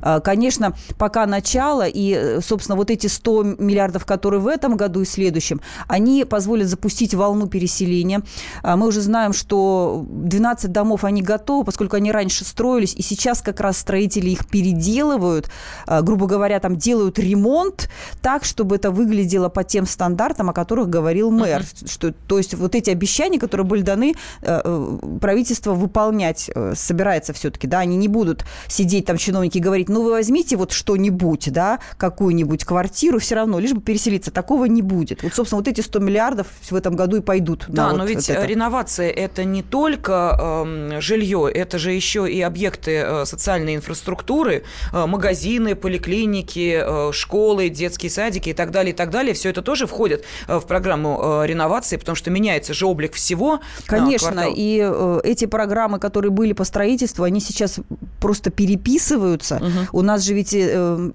А, 0.00 0.20
конечно, 0.20 0.74
пока 0.96 1.26
начало, 1.26 1.84
и, 1.86 2.38
собственно, 2.40 2.76
вот 2.76 2.90
эти 2.90 3.08
100 3.08 3.42
миллиардов, 3.58 4.06
которые 4.06 4.40
в 4.40 4.46
этом 4.46 4.78
году 4.78 5.02
и 5.02 5.04
следующем, 5.04 5.60
они 5.86 6.24
позволят 6.24 6.68
запустить 6.68 7.12
волну 7.12 7.46
переселения. 7.46 8.22
А, 8.62 8.78
мы 8.78 8.86
уже 8.86 9.02
знаем, 9.02 9.34
что 9.34 10.06
12 10.08 10.72
домов, 10.72 11.04
они 11.04 11.20
готовы, 11.20 11.66
поскольку 11.66 11.96
они 11.96 12.10
раньше 12.10 12.46
строились, 12.46 12.94
и 12.94 13.02
сейчас 13.02 13.42
как 13.42 13.60
раз 13.60 13.76
строители 13.76 14.30
их 14.30 14.48
переделывают, 14.48 15.50
а, 15.86 16.00
грубо 16.00 16.26
говоря, 16.26 16.58
там 16.58 16.69
там 16.70 16.76
делают 16.76 17.18
ремонт 17.18 17.88
так, 18.22 18.44
чтобы 18.44 18.76
это 18.76 18.90
выглядело 18.90 19.48
по 19.48 19.64
тем 19.64 19.86
стандартам, 19.86 20.50
о 20.50 20.52
которых 20.52 20.88
говорил 20.88 21.30
мэр. 21.30 21.62
Uh-huh. 21.62 21.90
Что, 21.90 22.12
то 22.12 22.38
есть 22.38 22.54
вот 22.54 22.74
эти 22.74 22.90
обещания, 22.90 23.38
которые 23.38 23.66
были 23.66 23.82
даны, 23.82 24.14
э, 24.42 24.60
э, 24.64 24.98
правительство 25.20 25.74
выполнять 25.74 26.50
э, 26.54 26.74
собирается 26.76 27.32
все-таки, 27.32 27.66
да, 27.66 27.80
они 27.80 27.96
не 27.96 28.08
будут 28.08 28.44
сидеть 28.68 29.06
там 29.06 29.16
чиновники 29.16 29.58
и 29.58 29.60
говорить, 29.60 29.88
ну 29.88 30.02
вы 30.02 30.10
возьмите 30.10 30.56
вот 30.56 30.72
что-нибудь, 30.72 31.52
да, 31.52 31.80
какую-нибудь 31.96 32.64
квартиру, 32.64 33.18
все 33.18 33.34
равно, 33.34 33.58
лишь 33.58 33.72
бы 33.72 33.80
переселиться. 33.80 34.30
Такого 34.30 34.66
не 34.66 34.82
будет. 34.82 35.22
Вот, 35.22 35.34
собственно, 35.34 35.60
вот 35.60 35.68
эти 35.68 35.80
100 35.80 35.98
миллиардов 35.98 36.46
в 36.70 36.74
этом 36.74 36.94
году 36.94 37.16
и 37.16 37.20
пойдут. 37.20 37.64
Да, 37.68 37.92
но 37.92 38.00
вот 38.00 38.08
ведь 38.08 38.28
это. 38.28 38.46
реновация 38.46 39.10
это 39.10 39.44
не 39.44 39.62
только 39.62 40.38
э, 40.40 41.00
жилье, 41.00 41.50
это 41.52 41.78
же 41.78 41.92
еще 41.92 42.30
и 42.30 42.40
объекты 42.40 42.92
э, 42.92 43.24
социальной 43.24 43.74
инфраструктуры, 43.76 44.62
э, 44.92 45.06
магазины, 45.06 45.74
поликлиники, 45.74 46.59
э, 46.68 47.12
школы, 47.12 47.68
детские 47.68 48.10
садики 48.10 48.50
и 48.50 48.52
так 48.52 48.70
далее, 48.70 48.92
и 48.92 48.96
так 48.96 49.10
далее. 49.10 49.34
Все 49.34 49.50
это 49.50 49.62
тоже 49.62 49.86
входит 49.86 50.24
э, 50.48 50.58
в 50.58 50.66
программу 50.66 51.42
э, 51.42 51.46
реновации, 51.46 51.96
потому 51.96 52.16
что 52.16 52.30
меняется 52.30 52.74
же 52.74 52.86
облик 52.86 53.14
всего. 53.14 53.60
Конечно, 53.86 54.32
квартал. 54.32 54.52
и 54.56 55.20
эти 55.24 55.46
программы, 55.46 55.98
которые 55.98 56.30
были 56.30 56.52
по 56.52 56.64
строительству, 56.64 57.24
они 57.24 57.40
сейчас 57.40 57.80
просто 58.20 58.50
переписываются. 58.50 59.56
Угу. 59.56 59.98
У 59.98 60.02
нас 60.02 60.22
же 60.22 60.34
ведь 60.34 60.56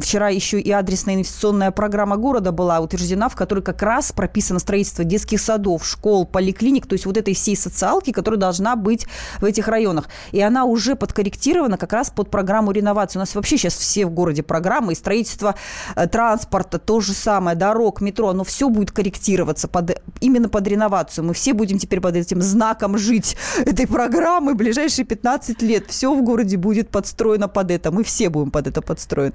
вчера 0.04 0.30
еще 0.30 0.60
и 0.60 0.72
адресная 0.72 1.16
инвестиционная 1.16 1.72
программа 1.72 2.18
города 2.18 2.52
была 2.52 2.80
утверждена, 2.80 3.30
в 3.30 3.36
которой 3.36 3.62
как 3.62 3.82
раз 3.82 4.12
прописано 4.12 4.60
строительство 4.60 5.04
детских 5.04 5.42
садов, 5.42 5.86
школ, 5.86 6.26
поликлиник, 6.26 6.88
то 6.88 6.94
есть 6.94 7.06
вот 7.06 7.18
этой 7.18 7.34
всей 7.34 7.56
социалки, 7.56 8.12
которая 8.12 8.40
должна 8.40 8.76
быть 8.76 9.08
в 9.40 9.46
этих 9.46 9.68
районах. 9.68 10.10
И 10.32 10.42
она 10.42 10.66
уже 10.66 10.96
подкорректирована 10.96 11.78
как 11.78 11.94
раз 11.94 12.10
под 12.10 12.30
программу 12.30 12.72
реновации. 12.72 13.18
У 13.18 13.22
нас 13.22 13.36
вообще 13.36 13.58
сейчас 13.58 13.76
все 13.76 14.06
в 14.06 14.12
городе 14.12 14.44
программы, 14.44 14.94
и 14.94 14.96
строительство 14.96 15.35
э, 15.44 16.08
транспорта, 16.08 16.80
то 16.80 17.00
же 17.02 17.14
самое, 17.14 17.56
дорог, 17.58 18.02
метро, 18.02 18.30
оно 18.30 18.44
все 18.44 18.70
будет 18.70 18.92
корректироваться 18.92 19.68
под, 19.68 20.02
именно 20.22 20.50
под 20.50 20.68
реновацию. 20.68 21.26
Мы 21.26 21.34
все 21.34 21.54
будем 21.54 21.78
теперь 21.78 22.02
под 22.02 22.16
этим 22.16 22.42
знаком 22.42 22.98
жить 22.98 23.36
этой 23.66 23.88
программы 23.88 24.54
в 24.54 24.58
ближайшие 24.58 25.06
15 25.06 25.62
лет. 25.62 25.86
Все 25.88 26.14
в 26.14 26.22
городе 26.24 26.58
будет 26.58 26.90
подстроено 26.90 27.48
под 27.48 27.72
это. 27.72 27.92
Мы 27.92 28.04
все 28.04 28.30
будем 28.30 28.52
под 28.52 28.68
это 28.68 28.82
подстроены. 28.82 29.34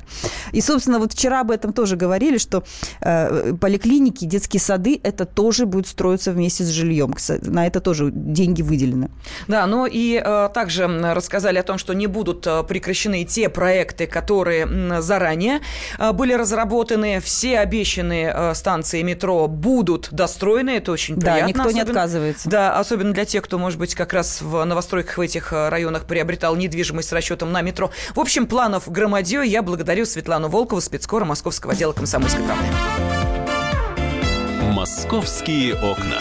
И, 0.53 0.61
собственно, 0.61 0.99
вот 0.99 1.13
вчера 1.13 1.41
об 1.41 1.51
этом 1.51 1.73
тоже 1.73 1.97
говорили, 1.97 2.39
что 2.39 2.63
э, 3.01 3.55
поликлиники, 3.61 4.25
детские 4.25 4.61
сады, 4.61 5.01
это 5.03 5.25
тоже 5.25 5.67
будет 5.67 5.87
строиться 5.87 6.33
вместе 6.33 6.65
с 6.65 6.69
жильем. 6.69 7.15
На 7.43 7.67
это 7.67 7.81
тоже 7.81 8.11
деньги 8.13 8.63
выделены. 8.63 9.11
Да, 9.49 9.67
ну 9.67 9.87
и 9.87 10.21
э, 10.25 10.49
также 10.53 10.87
рассказали 10.87 11.59
о 11.59 11.63
том, 11.63 11.79
что 11.79 11.93
не 11.95 12.07
будут 12.07 12.47
э, 12.47 12.63
прекращены 12.65 13.25
те 13.25 13.49
проекты, 13.49 14.07
которые 14.07 15.01
заранее 15.01 15.61
были 15.99 16.33
разработаны. 16.33 17.21
Все 17.21 17.59
обещанные 17.59 18.33
э, 18.35 18.55
станции 18.55 19.03
метро 19.03 19.47
будут 19.49 20.09
достроены. 20.11 20.71
Это 20.71 20.93
очень 20.93 21.17
да, 21.17 21.33
приятно. 21.33 21.49
никто 21.49 21.63
особенно, 21.63 21.77
не 21.77 21.81
отказывается. 21.83 22.49
Да, 22.49 22.79
особенно 22.79 23.13
для 23.13 23.25
тех, 23.25 23.43
кто, 23.43 23.59
может 23.59 23.79
быть, 23.79 23.95
как 23.95 24.13
раз 24.13 24.41
в 24.43 24.65
новостройках 24.65 25.19
в 25.19 25.21
этих 25.21 25.53
э, 25.53 25.69
районах 25.69 26.05
приобретал 26.05 26.57
недвижимость 26.57 27.09
с 27.09 27.13
расчетом 27.13 27.53
на 27.53 27.63
метро. 27.63 27.91
В 28.15 28.21
общем, 28.21 28.47
планов 28.47 28.91
громадье. 28.91 29.43
Я 29.45 29.63
благодарю 29.63 30.07
Светлану 30.07 30.49
Волкову, 30.49 30.81
спецкора 30.81 31.25
Московского 31.25 31.73
отдела 31.73 31.93
комсомольской 31.93 32.43
правды. 32.43 32.65
Московские 34.73 35.75
окна. 35.75 36.21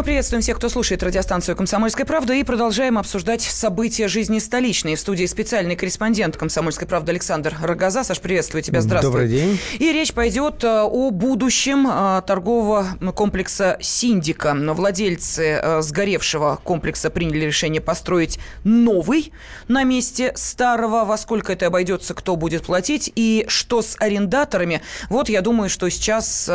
Мы 0.00 0.04
приветствуем 0.04 0.40
всех, 0.40 0.56
кто 0.56 0.70
слушает 0.70 1.02
радиостанцию 1.02 1.56
«Комсомольская 1.56 2.06
правда» 2.06 2.32
и 2.32 2.42
продолжаем 2.42 2.96
обсуждать 2.96 3.42
события 3.42 4.08
жизни 4.08 4.38
столичной. 4.38 4.94
В 4.94 4.98
студии 4.98 5.26
специальный 5.26 5.76
корреспондент 5.76 6.38
«Комсомольской 6.38 6.88
правды» 6.88 7.12
Александр 7.12 7.54
Рогоза. 7.60 8.02
Саш, 8.02 8.18
приветствую 8.18 8.62
тебя. 8.62 8.80
Здравствуй. 8.80 9.12
Добрый 9.12 9.28
день. 9.28 9.60
И 9.78 9.92
речь 9.92 10.14
пойдет 10.14 10.64
э, 10.64 10.84
о 10.84 11.10
будущем 11.10 11.86
э, 11.86 12.22
торгового 12.26 12.86
комплекса 13.14 13.76
«Синдика». 13.82 14.54
Владельцы 14.54 15.60
э, 15.62 15.82
сгоревшего 15.82 16.58
комплекса 16.64 17.10
приняли 17.10 17.44
решение 17.44 17.82
построить 17.82 18.38
новый 18.64 19.34
на 19.68 19.84
месте 19.84 20.32
старого. 20.34 21.04
Во 21.04 21.18
сколько 21.18 21.52
это 21.52 21.66
обойдется, 21.66 22.14
кто 22.14 22.36
будет 22.36 22.62
платить 22.62 23.12
и 23.14 23.44
что 23.48 23.82
с 23.82 23.96
арендаторами. 24.00 24.80
Вот 25.10 25.28
я 25.28 25.42
думаю, 25.42 25.68
что 25.68 25.90
сейчас 25.90 26.50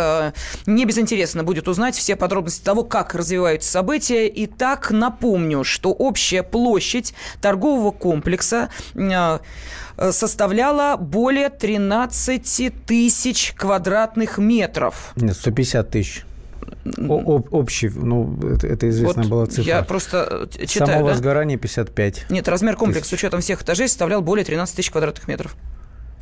не 0.66 0.86
безинтересно 0.86 1.44
будет 1.44 1.68
узнать 1.68 1.96
все 1.96 2.16
подробности 2.16 2.64
того, 2.64 2.84
как 2.84 3.14
развиваются 3.36 3.70
события. 3.70 4.32
Итак, 4.34 4.92
напомню, 4.92 5.64
что 5.64 5.92
общая 5.92 6.44
площадь 6.44 7.14
торгового 7.42 7.92
комплекса 7.92 8.70
э, 8.96 9.40
составляла 10.12 10.96
более 10.96 11.50
13 11.50 12.86
тысяч 12.86 13.54
квадратных 13.58 14.38
метров. 14.38 15.12
Нет, 15.16 15.36
150 15.36 15.90
тысяч. 15.90 16.26
О, 16.98 17.44
общий, 17.52 17.90
ну, 17.90 18.38
это, 18.44 18.68
это 18.68 18.90
известная 18.90 19.24
вот 19.24 19.32
была 19.32 19.46
цифра. 19.48 19.64
Я 19.64 19.84
просто 19.84 20.48
читаю, 20.66 20.88
Само 20.88 21.08
да? 21.08 21.14
возгорание 21.14 21.58
55. 21.58 22.28
Нет, 22.30 22.48
размер 22.48 22.76
комплекса 22.76 23.10
с 23.10 23.14
учетом 23.14 23.42
всех 23.42 23.62
этажей 23.64 23.88
составлял 23.88 24.22
более 24.22 24.46
13 24.46 24.76
тысяч 24.76 24.92
квадратных 24.92 25.28
метров. 25.28 25.56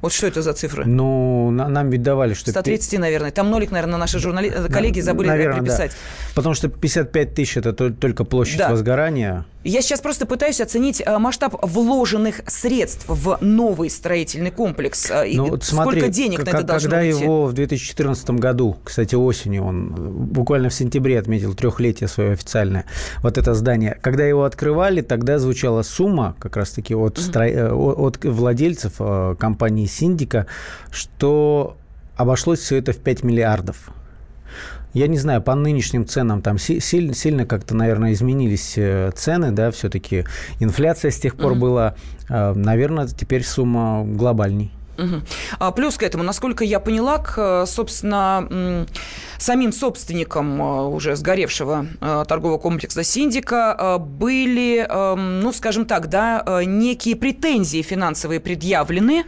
Вот 0.04 0.12
что 0.12 0.28
это 0.28 0.42
за 0.42 0.52
цифры? 0.52 0.84
Ну, 0.86 1.50
на, 1.50 1.70
нам 1.70 1.90
ведь 1.90 2.02
давали, 2.02 2.34
что... 2.34 2.52
130, 2.52 3.00
наверное. 3.00 3.32
Там 3.32 3.50
нолик, 3.50 3.72
наверное, 3.72 3.98
наши 3.98 4.20
журнали... 4.20 4.54
коллеги 4.70 5.00
забыли 5.00 5.30
наверное, 5.30 5.62
приписать. 5.62 5.92
Да. 5.92 5.98
Потому 6.36 6.56
что 6.56 6.68
55 6.68 7.34
тысяч– 7.34 7.56
это 7.64 7.72
только 7.74 8.26
площадь 8.26 8.58
да. 8.58 8.70
возгорания. 8.70 9.46
Я 9.64 9.82
сейчас 9.82 10.02
просто 10.02 10.26
пытаюсь 10.26 10.60
оценить 10.60 11.02
масштаб 11.06 11.56
вложенных 11.62 12.42
средств 12.48 13.06
в 13.08 13.38
новый 13.42 13.90
строительный 13.90 14.52
комплекс. 14.52 15.10
Ну, 15.10 15.50
вот 15.50 15.64
смотри, 15.64 16.00
Сколько 16.00 16.14
денег 16.14 16.40
как, 16.40 16.54
на 16.54 16.58
это 16.58 16.68
должно 16.68 16.90
Когда 16.90 17.06
уйти? 17.06 17.24
его 17.24 17.46
в 17.46 17.54
2014 17.54 18.30
году, 18.32 18.78
кстати, 18.84 19.16
осенью, 19.16 19.64
он 19.66 19.90
буквально 19.90 20.70
в 20.70 20.74
сентябре 20.74 21.18
отметил 21.20 21.54
трехлетие 21.54 22.08
свое 22.08 22.32
официальное, 22.34 22.86
вот 23.22 23.38
это 23.38 23.54
здание. 23.54 23.98
Когда 24.02 24.26
его 24.26 24.44
открывали, 24.44 25.02
тогда 25.02 25.40
звучала 25.40 25.82
сумма 25.84 26.36
как 26.40 26.58
раз-таки 26.58 26.94
от, 26.96 27.18
mm-hmm. 27.18 27.22
стро... 27.22 27.76
от 27.76 28.24
владельцев 28.24 28.94
компании 29.38 29.86
«Синдика», 29.86 30.48
что 30.92 31.78
обошлось 32.16 32.60
все 32.60 32.78
это 32.78 32.92
в 32.94 32.98
5 32.98 33.24
миллиардов. 33.24 33.90
Я 34.94 35.08
не 35.08 35.18
знаю, 35.18 35.42
по 35.42 35.56
нынешним 35.56 36.06
ценам 36.06 36.42
там 36.42 36.58
сильно, 36.58 37.14
сильно 37.14 37.46
как-то, 37.46 37.76
наверное, 37.76 38.14
изменились 38.14 38.78
цены, 39.16 39.52
да, 39.52 39.72
все-таки 39.72 40.26
инфляция 40.60 41.12
с 41.12 41.18
тех 41.18 41.36
пор 41.36 41.54
mm-hmm. 41.54 41.60
была, 41.60 41.96
наверное, 42.30 43.08
теперь 43.08 43.44
сумма 43.44 44.04
глобальней. 44.06 44.72
А 45.60 45.72
плюс 45.72 45.98
к 45.98 46.04
этому, 46.04 46.24
насколько 46.24 46.64
я 46.64 46.80
поняла, 46.80 47.18
к, 47.18 47.66
собственно, 47.66 48.86
самим 49.38 49.72
собственникам 49.72 50.62
уже 50.94 51.16
сгоревшего 51.16 51.86
торгового 52.00 52.58
комплекса 52.58 53.04
«Синдика» 53.04 53.98
были, 54.00 54.88
ну, 54.90 55.52
скажем 55.52 55.86
так, 55.86 56.08
да, 56.10 56.64
некие 56.66 57.16
претензии 57.16 57.82
финансовые 57.82 58.40
предъявлены, 58.40 59.26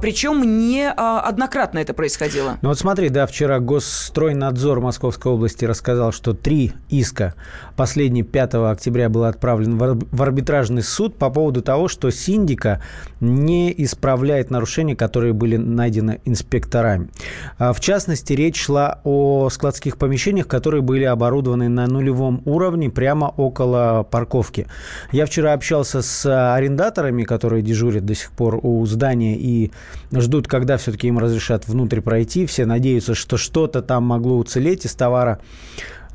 причем 0.00 0.68
не 0.68 0.90
однократно 0.90 1.78
это 1.78 1.94
происходило. 1.94 2.58
Ну 2.62 2.68
вот 2.70 2.78
смотри, 2.78 3.08
да, 3.08 3.26
вчера 3.26 3.58
Госстройнадзор 3.60 4.80
Московской 4.80 5.32
области 5.32 5.64
рассказал, 5.64 6.12
что 6.12 6.34
три 6.34 6.72
иска, 6.88 7.34
последний 7.76 8.22
5 8.22 8.54
октября 8.54 9.08
был 9.08 9.24
отправлен 9.24 9.78
в 9.78 10.22
арбитражный 10.22 10.82
суд 10.82 11.16
по 11.16 11.30
поводу 11.30 11.62
того, 11.62 11.88
что 11.88 12.10
«Синдика» 12.10 12.82
не 13.20 13.72
исправляет 13.84 14.50
нарушения 14.50 14.87
нарушения, 14.88 14.96
которые 14.96 15.32
были 15.32 15.56
найдены 15.56 16.20
инспекторами. 16.24 17.08
А, 17.58 17.72
в 17.72 17.80
частности, 17.80 18.32
речь 18.34 18.60
шла 18.60 19.00
о 19.04 19.48
складских 19.50 19.96
помещениях, 19.96 20.46
которые 20.46 20.82
были 20.82 21.04
оборудованы 21.04 21.68
на 21.68 21.86
нулевом 21.86 22.42
уровне 22.44 22.90
прямо 22.90 23.32
около 23.36 24.06
парковки. 24.10 24.66
Я 25.12 25.26
вчера 25.26 25.52
общался 25.52 26.02
с 26.02 26.54
арендаторами, 26.54 27.24
которые 27.24 27.62
дежурят 27.62 28.04
до 28.04 28.14
сих 28.14 28.30
пор 28.30 28.60
у 28.62 28.86
здания 28.86 29.36
и 29.36 29.70
ждут, 30.12 30.46
когда 30.46 30.76
все-таки 30.76 31.08
им 31.08 31.18
разрешат 31.18 31.68
внутрь 31.68 32.00
пройти. 32.00 32.46
Все 32.46 32.66
надеются, 32.66 33.14
что 33.14 33.36
что-то 33.36 33.82
там 33.82 34.04
могло 34.04 34.36
уцелеть 34.38 34.86
из 34.86 34.94
товара. 34.94 35.38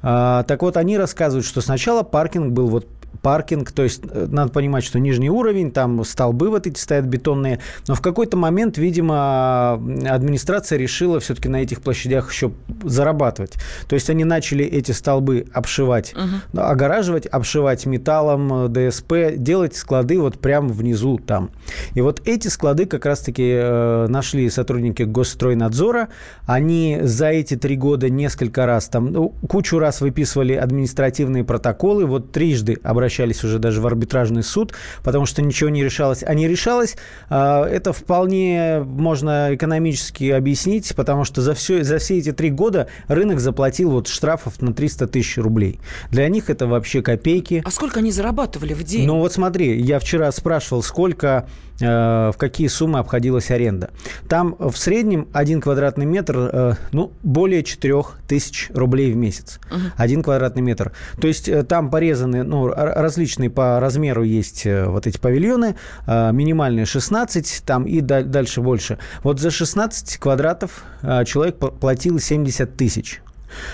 А, 0.01 0.43
так 0.43 0.62
вот, 0.62 0.77
они 0.77 0.97
рассказывают, 0.97 1.45
что 1.45 1.62
сначала 1.62 2.03
паркинг 2.03 2.51
был 2.51 2.67
вот 2.67 2.88
паркинг, 3.21 3.71
то 3.71 3.84
есть 3.84 4.02
э, 4.10 4.28
надо 4.30 4.52
понимать, 4.52 4.84
что 4.84 4.99
нижний 4.99 5.30
уровень, 5.30 5.71
там 5.71 6.04
столбы 6.04 6.49
вот 6.49 6.67
эти 6.67 6.80
стоят 6.80 7.06
бетонные, 7.06 7.60
но 7.88 7.95
в 7.95 8.02
какой-то 8.02 8.38
момент, 8.38 8.78
видимо, 8.78 9.73
администрация 9.73 10.78
решила 10.78 11.19
все-таки 11.19 11.49
на 11.49 11.58
этих 11.58 11.82
площадях 11.82 12.32
еще 12.32 12.52
зарабатывать. 12.84 13.54
То 13.88 13.95
есть 13.95 14.10
они 14.10 14.23
начали 14.23 14.65
эти 14.65 14.91
столбы 14.91 15.45
обшивать, 15.54 16.13
угу. 16.13 16.62
огораживать, 16.62 17.26
обшивать 17.26 17.86
металлом, 17.86 18.65
э, 18.65 18.89
ДСП, 18.89 19.13
делать 19.38 19.76
склады 19.76 20.19
вот 20.19 20.39
прямо 20.39 20.69
внизу 20.69 21.17
там. 21.17 21.52
И 21.93 22.02
вот 22.02 22.21
эти 22.26 22.49
склады 22.49 22.86
как 22.86 23.06
раз-таки 23.06 23.52
э, 23.56 24.08
нашли 24.10 24.49
сотрудники 24.49 25.04
Госстройнадзора. 25.04 26.10
Они 26.45 26.99
за 27.04 27.28
эти 27.28 27.56
три 27.56 27.78
года 27.78 28.10
несколько 28.10 28.65
раз 28.65 28.88
там, 28.88 29.12
ну, 29.12 29.30
кучу 29.47 29.80
раз 29.80 30.02
выписывали 30.02 30.54
административные 30.54 31.43
протоколы, 31.43 32.06
вот 32.06 32.32
трижды 32.32 32.78
обращались 32.84 33.02
обращались 33.03 33.43
уже 33.43 33.59
даже 33.59 33.81
в 33.81 33.85
арбитражный 33.85 34.43
суд, 34.43 34.73
потому 35.03 35.25
что 35.25 35.41
ничего 35.41 35.69
не 35.69 35.83
решалось. 35.83 36.23
А 36.23 36.33
не 36.33 36.47
решалось, 36.47 36.95
а, 37.29 37.65
это 37.65 37.91
вполне 37.91 38.81
можно 38.85 39.53
экономически 39.53 40.31
объяснить, 40.31 40.95
потому 40.95 41.25
что 41.25 41.41
за, 41.41 41.53
все, 41.53 41.83
за 41.83 41.97
все 41.97 42.17
эти 42.17 42.31
три 42.31 42.49
года 42.49 42.87
рынок 43.09 43.41
заплатил 43.41 43.91
вот 43.91 44.07
штрафов 44.07 44.61
на 44.61 44.73
300 44.73 45.07
тысяч 45.07 45.37
рублей. 45.37 45.81
Для 46.11 46.29
них 46.29 46.49
это 46.49 46.65
вообще 46.65 47.01
копейки. 47.01 47.61
А 47.65 47.71
сколько 47.71 47.99
они 47.99 48.11
зарабатывали 48.11 48.73
в 48.73 48.83
день? 48.83 49.05
Ну 49.05 49.19
вот 49.19 49.33
смотри, 49.33 49.81
я 49.81 49.99
вчера 49.99 50.31
спрашивал, 50.31 50.81
сколько 50.81 51.49
в 51.79 52.36
какие 52.38 52.67
суммы 52.67 52.99
обходилась 52.99 53.51
аренда. 53.51 53.89
Там 54.27 54.55
в 54.59 54.75
среднем 54.75 55.27
один 55.33 55.62
квадратный 55.62 56.05
метр, 56.05 56.38
э, 56.38 56.73
ну, 56.91 57.12
более 57.23 57.63
4 57.63 58.03
тысяч 58.27 58.69
рублей 58.73 59.12
в 59.12 59.15
месяц. 59.15 59.59
Угу. 59.71 59.79
Один 59.97 60.23
квадратный 60.23 60.62
метр. 60.62 60.91
То 61.19 61.27
есть 61.27 61.49
э, 61.49 61.63
там 61.63 61.89
порезаны, 61.89 62.43
ну, 62.43 62.67
различные 62.67 63.49
по 63.49 63.79
размеру 63.79 64.23
есть 64.23 64.65
вот 64.65 65.07
эти 65.07 65.17
павильоны, 65.17 65.75
минимальные 66.07 66.86
16, 66.86 67.63
там 67.65 67.86
и 67.86 68.01
дальше 68.01 68.62
больше. 68.62 68.97
Вот 69.23 69.39
за 69.39 69.51
16 69.51 70.17
квадратов 70.17 70.83
человек 71.25 71.57
платил 71.57 72.19
70 72.19 72.75
тысяч. 72.75 73.21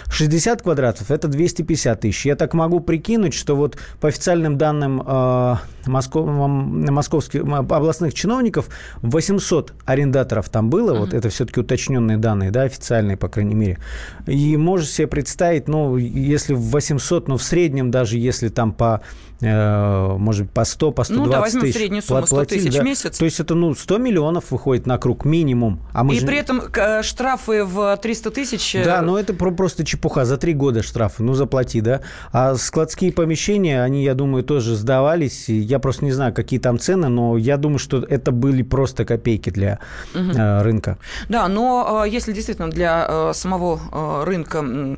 60 0.09 0.61
квадратов– 0.61 1.11
это 1.11 1.27
250 1.27 2.01
тысяч. 2.01 2.25
Я 2.25 2.35
так 2.35 2.53
могу 2.53 2.79
прикинуть, 2.79 3.33
что 3.33 3.55
вот 3.55 3.77
по 3.99 4.07
официальным 4.07 4.57
данным 4.57 5.01
э, 5.05 5.55
Москов, 5.85 6.27
московских 6.27 7.41
областных 7.43 8.13
чиновников 8.13 8.69
800 9.01 9.73
арендаторов 9.85 10.49
там 10.49 10.69
было. 10.69 10.93
Uh-huh. 10.93 10.99
Вот 10.99 11.13
это 11.13 11.29
все-таки 11.29 11.59
уточненные 11.59 12.17
данные, 12.17 12.51
да, 12.51 12.63
официальные, 12.63 13.17
по 13.17 13.29
крайней 13.29 13.55
мере. 13.55 13.79
И 14.27 14.57
можете 14.57 14.91
себе 14.91 15.07
представить, 15.07 15.67
ну, 15.67 15.97
если 15.97 16.53
в 16.53 16.61
800, 16.61 17.27
ну, 17.27 17.37
в 17.37 17.43
среднем 17.43 17.91
даже 17.91 18.17
если 18.17 18.49
там 18.49 18.71
по 18.71 19.01
Э, 19.41 20.17
может 20.17 20.43
быть, 20.43 20.51
по 20.51 20.65
100, 20.65 20.91
по 20.91 21.03
120 21.05 21.25
ну, 21.25 21.31
да, 21.31 21.39
возьмем 21.39 21.61
тысяч. 21.61 21.75
среднюю 21.75 22.01
сумму 22.01 22.27
100 22.27 22.45
тысяч 22.45 22.73
да. 22.73 22.81
в 22.81 22.83
месяц. 22.83 23.17
То 23.17 23.25
есть 23.25 23.39
это 23.39 23.55
ну, 23.55 23.73
100 23.73 23.97
миллионов 23.97 24.51
выходит 24.51 24.85
на 24.85 24.97
круг 24.97 25.23
минимум. 25.23 25.79
А 25.93 26.03
мы 26.03 26.15
И 26.15 26.19
же... 26.19 26.25
при 26.25 26.37
этом 26.37 26.61
э, 26.61 27.03
штрафы 27.03 27.63
в 27.63 27.95
300 27.95 28.31
тысяч... 28.31 28.75
Э, 28.75 28.83
да, 28.83 29.01
но 29.01 29.17
это 29.17 29.33
просто 29.33 29.68
чепуха. 29.84 30.25
За 30.25 30.38
три 30.38 30.53
года 30.53 30.84
штрафы, 30.84 31.23
ну 31.23 31.34
заплати, 31.34 31.82
да. 31.82 32.01
А 32.32 32.55
складские 32.55 33.12
помещения, 33.12 33.84
они, 33.84 34.03
я 34.03 34.13
думаю, 34.13 34.43
тоже 34.43 34.75
сдавались. 34.75 35.49
Я 35.49 35.79
просто 35.79 36.05
не 36.05 36.12
знаю, 36.12 36.34
какие 36.34 36.60
там 36.60 36.79
цены, 36.79 37.08
но 37.08 37.38
я 37.38 37.58
думаю, 37.58 37.79
что 37.79 37.97
это 37.97 38.32
были 38.32 38.62
просто 38.62 39.05
копейки 39.05 39.49
для 39.49 39.79
угу. 40.13 40.32
рынка. 40.62 40.97
Да, 41.29 41.47
но 41.47 42.03
если 42.05 42.34
действительно 42.34 42.69
для 42.69 43.34
самого 43.34 44.25
рынка 44.25 44.97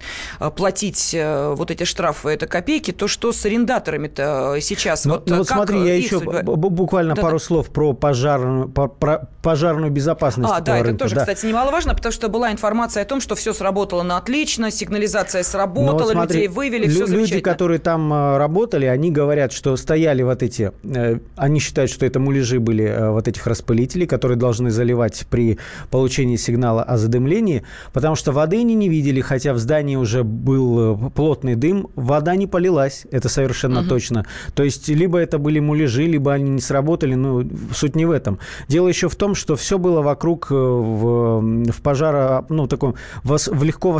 платить 0.56 1.16
вот 1.16 1.72
эти 1.72 1.84
штрафы 1.84 2.30
это 2.30 2.48
копейки, 2.48 2.92
то 2.92 3.08
что 3.08 3.32
с 3.32 3.46
арендаторами-то 3.46 4.32
Э, 4.32 4.62
сейчас? 4.62 5.06
Ну, 5.06 5.16
вот, 5.16 5.30
ну, 5.30 5.38
вот 5.38 5.48
смотри, 5.48 5.80
я 5.86 5.96
еще 5.96 6.20
судьба... 6.20 6.42
буквально 6.44 7.16
да, 7.16 7.22
пару 7.22 7.38
да. 7.38 7.44
слов 7.44 7.70
про 7.70 7.94
пожарную, 7.94 8.70
про 8.70 9.30
пожарную 9.42 9.92
безопасность. 9.92 10.52
А, 10.52 10.62
да, 10.62 10.78
это 10.78 10.94
тоже, 10.94 11.16
да. 11.16 11.22
кстати, 11.22 11.46
немаловажно, 11.46 11.96
потому 11.96 12.14
что 12.14 12.30
была 12.30 12.52
информация 12.52 13.04
о 13.04 13.06
том, 13.06 13.22
что 13.22 13.36
все 13.36 13.54
сработало 13.54 14.04
на 14.04 14.18
отлично, 14.18 14.61
сигнализация 14.70 15.44
сработала, 15.44 16.04
вот 16.04 16.12
смотри, 16.12 16.36
людей 16.42 16.48
вывели, 16.50 16.88
все 16.88 17.08
Люди, 17.08 17.40
которые 17.40 17.80
там 17.80 18.14
э, 18.14 18.38
работали, 18.38 18.86
они 18.86 19.12
говорят, 19.12 19.52
что 19.52 19.76
стояли 19.78 20.22
вот 20.22 20.44
эти, 20.44 20.72
э, 20.84 21.20
они 21.36 21.60
считают, 21.60 21.90
что 21.90 22.06
это 22.06 22.20
муляжи 22.20 22.60
были 22.60 23.12
вот 23.12 23.28
этих 23.28 23.48
распылителей, 23.48 24.06
которые 24.06 24.38
должны 24.38 24.70
заливать 24.72 25.26
при 25.30 25.58
получении 25.90 26.36
сигнала 26.36 26.84
о 26.84 26.98
задымлении, 26.98 27.64
потому 27.94 28.16
что 28.16 28.32
воды 28.32 28.60
они 28.60 28.76
не 28.76 28.90
видели, 28.90 29.22
хотя 29.22 29.54
в 29.54 29.58
здании 29.58 29.96
уже 29.96 30.24
был 30.24 31.10
плотный 31.16 31.56
дым, 31.56 31.88
вода 31.96 32.36
не 32.36 32.48
полилась, 32.48 33.06
это 33.12 33.30
совершенно 33.30 33.82
угу. 33.82 33.90
точно. 33.90 34.26
То 34.54 34.64
есть, 34.64 34.90
либо 34.90 35.18
это 35.18 35.38
были 35.38 35.60
муляжи, 35.60 36.04
либо 36.04 36.34
они 36.34 36.50
не 36.50 36.62
сработали, 36.62 37.16
ну, 37.16 37.48
суть 37.74 37.96
не 37.96 38.06
в 38.06 38.12
этом. 38.12 38.40
Дело 38.68 38.88
еще 38.88 39.10
в 39.10 39.16
том, 39.16 39.36
что 39.36 39.56
все 39.56 39.78
было 39.78 40.02
вокруг 40.02 40.48
э, 40.52 40.56
в, 40.56 41.42
в 41.72 41.82
пожара, 41.82 42.46
ну, 42.50 42.68
таком, 42.68 42.96
в 43.24 43.64
легко 43.64 43.92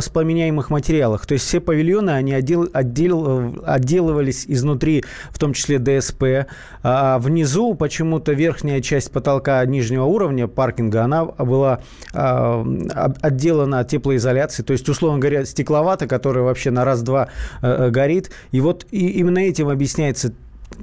воспламеняемых 0.52 0.70
материалах. 0.70 1.26
То 1.26 1.34
есть, 1.34 1.46
все 1.46 1.60
павильоны, 1.60 2.10
они 2.10 2.32
отдел, 2.32 2.68
отдел, 2.72 3.54
отделывались 3.64 4.44
изнутри, 4.48 5.04
в 5.30 5.38
том 5.38 5.52
числе 5.52 5.78
ДСП. 5.78 6.46
А 6.82 7.18
внизу 7.18 7.74
почему-то 7.74 8.32
верхняя 8.32 8.80
часть 8.80 9.10
потолка 9.10 9.64
нижнего 9.66 10.04
уровня 10.04 10.48
паркинга, 10.48 11.04
она 11.04 11.24
была 11.24 11.80
а, 12.12 12.64
отделана 13.20 13.84
теплоизоляцией, 13.84 14.66
то 14.66 14.72
есть, 14.72 14.88
условно 14.88 15.18
говоря, 15.18 15.44
стекловата, 15.44 16.06
которая 16.06 16.44
вообще 16.44 16.70
на 16.70 16.84
раз-два 16.84 17.28
э, 17.62 17.90
горит. 17.90 18.30
И 18.52 18.60
вот 18.60 18.86
и 18.90 19.08
именно 19.08 19.38
этим 19.38 19.68
объясняется 19.68 20.32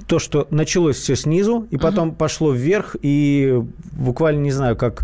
то, 0.06 0.18
что 0.18 0.46
началось 0.50 0.96
все 0.96 1.16
снизу, 1.16 1.66
и 1.70 1.76
потом 1.76 2.08
угу. 2.08 2.16
пошло 2.16 2.52
вверх, 2.52 2.96
и 3.02 3.62
буквально, 3.92 4.40
не 4.40 4.52
знаю, 4.52 4.76
как 4.76 5.02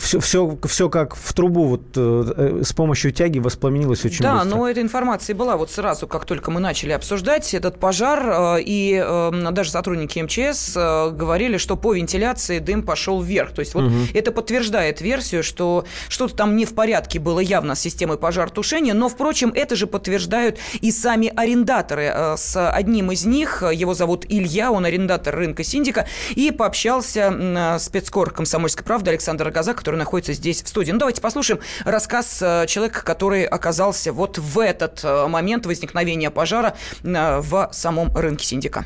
все, 0.00 0.20
все, 0.20 0.58
все 0.64 0.88
как 0.90 1.16
в 1.16 1.32
трубу 1.32 1.64
вот 1.64 1.82
э, 1.96 2.60
с 2.62 2.72
помощью 2.72 3.10
тяги 3.12 3.38
воспламенилось 3.38 4.04
очень 4.04 4.22
да, 4.22 4.34
быстро. 4.34 4.50
Да, 4.50 4.56
но 4.56 4.68
эта 4.68 4.82
информация 4.82 5.34
была 5.34 5.56
вот 5.56 5.70
сразу, 5.70 6.06
как 6.06 6.26
только 6.26 6.50
мы 6.50 6.60
начали 6.60 6.92
обсуждать 6.92 7.54
этот 7.54 7.78
пожар, 7.78 8.58
э, 8.58 8.62
и 8.62 9.02
э, 9.02 9.50
даже 9.52 9.70
сотрудники 9.70 10.18
МЧС 10.18 10.74
говорили, 10.74 11.56
что 11.56 11.76
по 11.76 11.94
вентиляции 11.94 12.58
дым 12.58 12.82
пошел 12.82 13.22
вверх. 13.22 13.52
То 13.52 13.60
есть 13.60 13.74
вот 13.74 13.84
угу. 13.84 13.94
это 14.12 14.30
подтверждает 14.32 15.00
версию, 15.00 15.42
что 15.42 15.84
что-то 16.08 16.36
там 16.36 16.56
не 16.56 16.66
в 16.66 16.74
порядке 16.74 17.18
было 17.18 17.40
явно 17.40 17.74
с 17.74 17.80
системой 17.80 18.18
пожаротушения, 18.18 18.94
но, 18.94 19.08
впрочем, 19.08 19.52
это 19.54 19.74
же 19.76 19.86
подтверждают 19.86 20.58
и 20.80 20.90
сами 20.90 21.32
арендаторы. 21.34 22.12
С 22.36 22.70
одним 22.70 23.12
из 23.12 23.24
них, 23.24 23.41
его 23.42 23.94
зовут 23.94 24.26
Илья, 24.28 24.70
он 24.70 24.84
арендатор 24.84 25.34
рынка 25.34 25.64
Синдика, 25.64 26.06
и 26.30 26.50
пообщался 26.50 27.76
спецкор 27.78 28.30
«Комсомольской 28.30 28.84
правды» 28.84 29.10
Александр 29.10 29.50
Газа 29.50 29.72
который 29.74 29.96
находится 29.96 30.32
здесь 30.32 30.62
в 30.62 30.68
студии. 30.68 30.92
Ну, 30.92 30.98
давайте 30.98 31.20
послушаем 31.20 31.60
рассказ 31.84 32.40
э, 32.40 32.66
человека, 32.68 33.02
который 33.04 33.44
оказался 33.44 34.12
вот 34.12 34.38
в 34.38 34.58
этот 34.58 35.00
э, 35.02 35.26
момент 35.26 35.66
возникновения 35.66 36.30
пожара 36.30 36.76
э, 37.02 37.40
в 37.40 37.70
самом 37.72 38.14
рынке 38.16 38.46
Синдика. 38.46 38.84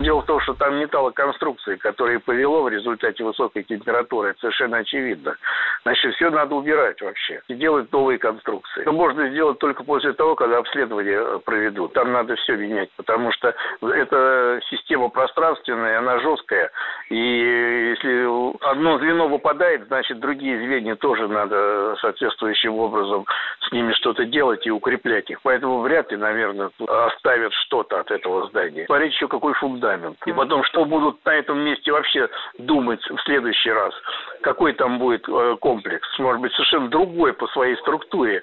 Дело 0.00 0.22
в 0.22 0.26
том, 0.26 0.40
что 0.40 0.54
там 0.54 0.76
металлоконструкции, 0.78 1.76
которые 1.76 2.18
повело 2.18 2.62
в 2.62 2.68
результате 2.68 3.22
высокой 3.22 3.62
температуры, 3.62 4.30
это 4.30 4.40
совершенно 4.40 4.78
очевидно. 4.78 5.36
Значит, 5.84 6.14
все 6.14 6.30
надо 6.30 6.54
убирать 6.54 7.00
вообще 7.00 7.40
и 7.48 7.54
делать 7.54 7.92
новые 7.92 8.18
конструкции. 8.18 8.82
Это 8.82 8.92
можно 8.92 9.28
сделать 9.28 9.58
только 9.58 9.84
после 9.84 10.12
того, 10.12 10.34
когда 10.34 10.58
обследование 10.58 11.18
э, 11.18 11.38
проведут. 11.44 11.92
Там 11.92 12.12
надо 12.12 12.34
все 12.36 12.56
менять, 12.56 12.90
потому 12.96 13.30
что 13.32 13.54
эта 13.80 14.60
система 14.70 15.08
пространственная, 15.08 15.98
она 15.98 16.18
жесткая. 16.18 16.70
И 17.08 17.16
если 17.16 18.70
одно 18.70 18.98
звено 18.98 19.28
выпадает, 19.28 19.86
значит, 19.86 20.18
другие 20.18 20.58
звенья 20.58 20.96
тоже 20.96 21.28
надо 21.28 21.96
соответствующим 22.00 22.74
образом 22.74 23.26
с 23.60 23.72
ними 23.72 23.92
что-то 23.92 24.24
делать 24.24 24.66
и 24.66 24.70
укреплять 24.70 25.30
их. 25.30 25.40
Поэтому 25.42 25.80
вряд 25.80 26.10
ли, 26.10 26.16
наверное, 26.16 26.70
оставят 26.88 27.52
что-то 27.66 28.00
от 28.00 28.10
этого 28.10 28.48
здания. 28.48 28.86
Смотрите 28.86 29.14
еще 29.14 29.28
какой 29.28 29.52
фундамент 29.54 29.81
фундамент. 29.82 30.16
И 30.26 30.32
потом, 30.32 30.64
что 30.64 30.84
будут 30.84 31.24
на 31.24 31.30
этом 31.30 31.58
месте 31.60 31.92
вообще 31.92 32.28
думать 32.58 33.00
в 33.02 33.18
следующий 33.24 33.70
раз? 33.70 33.92
Какой 34.42 34.72
там 34.74 34.98
будет 34.98 35.28
э, 35.28 35.56
комплекс? 35.60 36.06
Может 36.18 36.40
быть, 36.40 36.52
совершенно 36.52 36.88
другой 36.88 37.32
по 37.32 37.46
своей 37.48 37.76
структуре. 37.76 38.42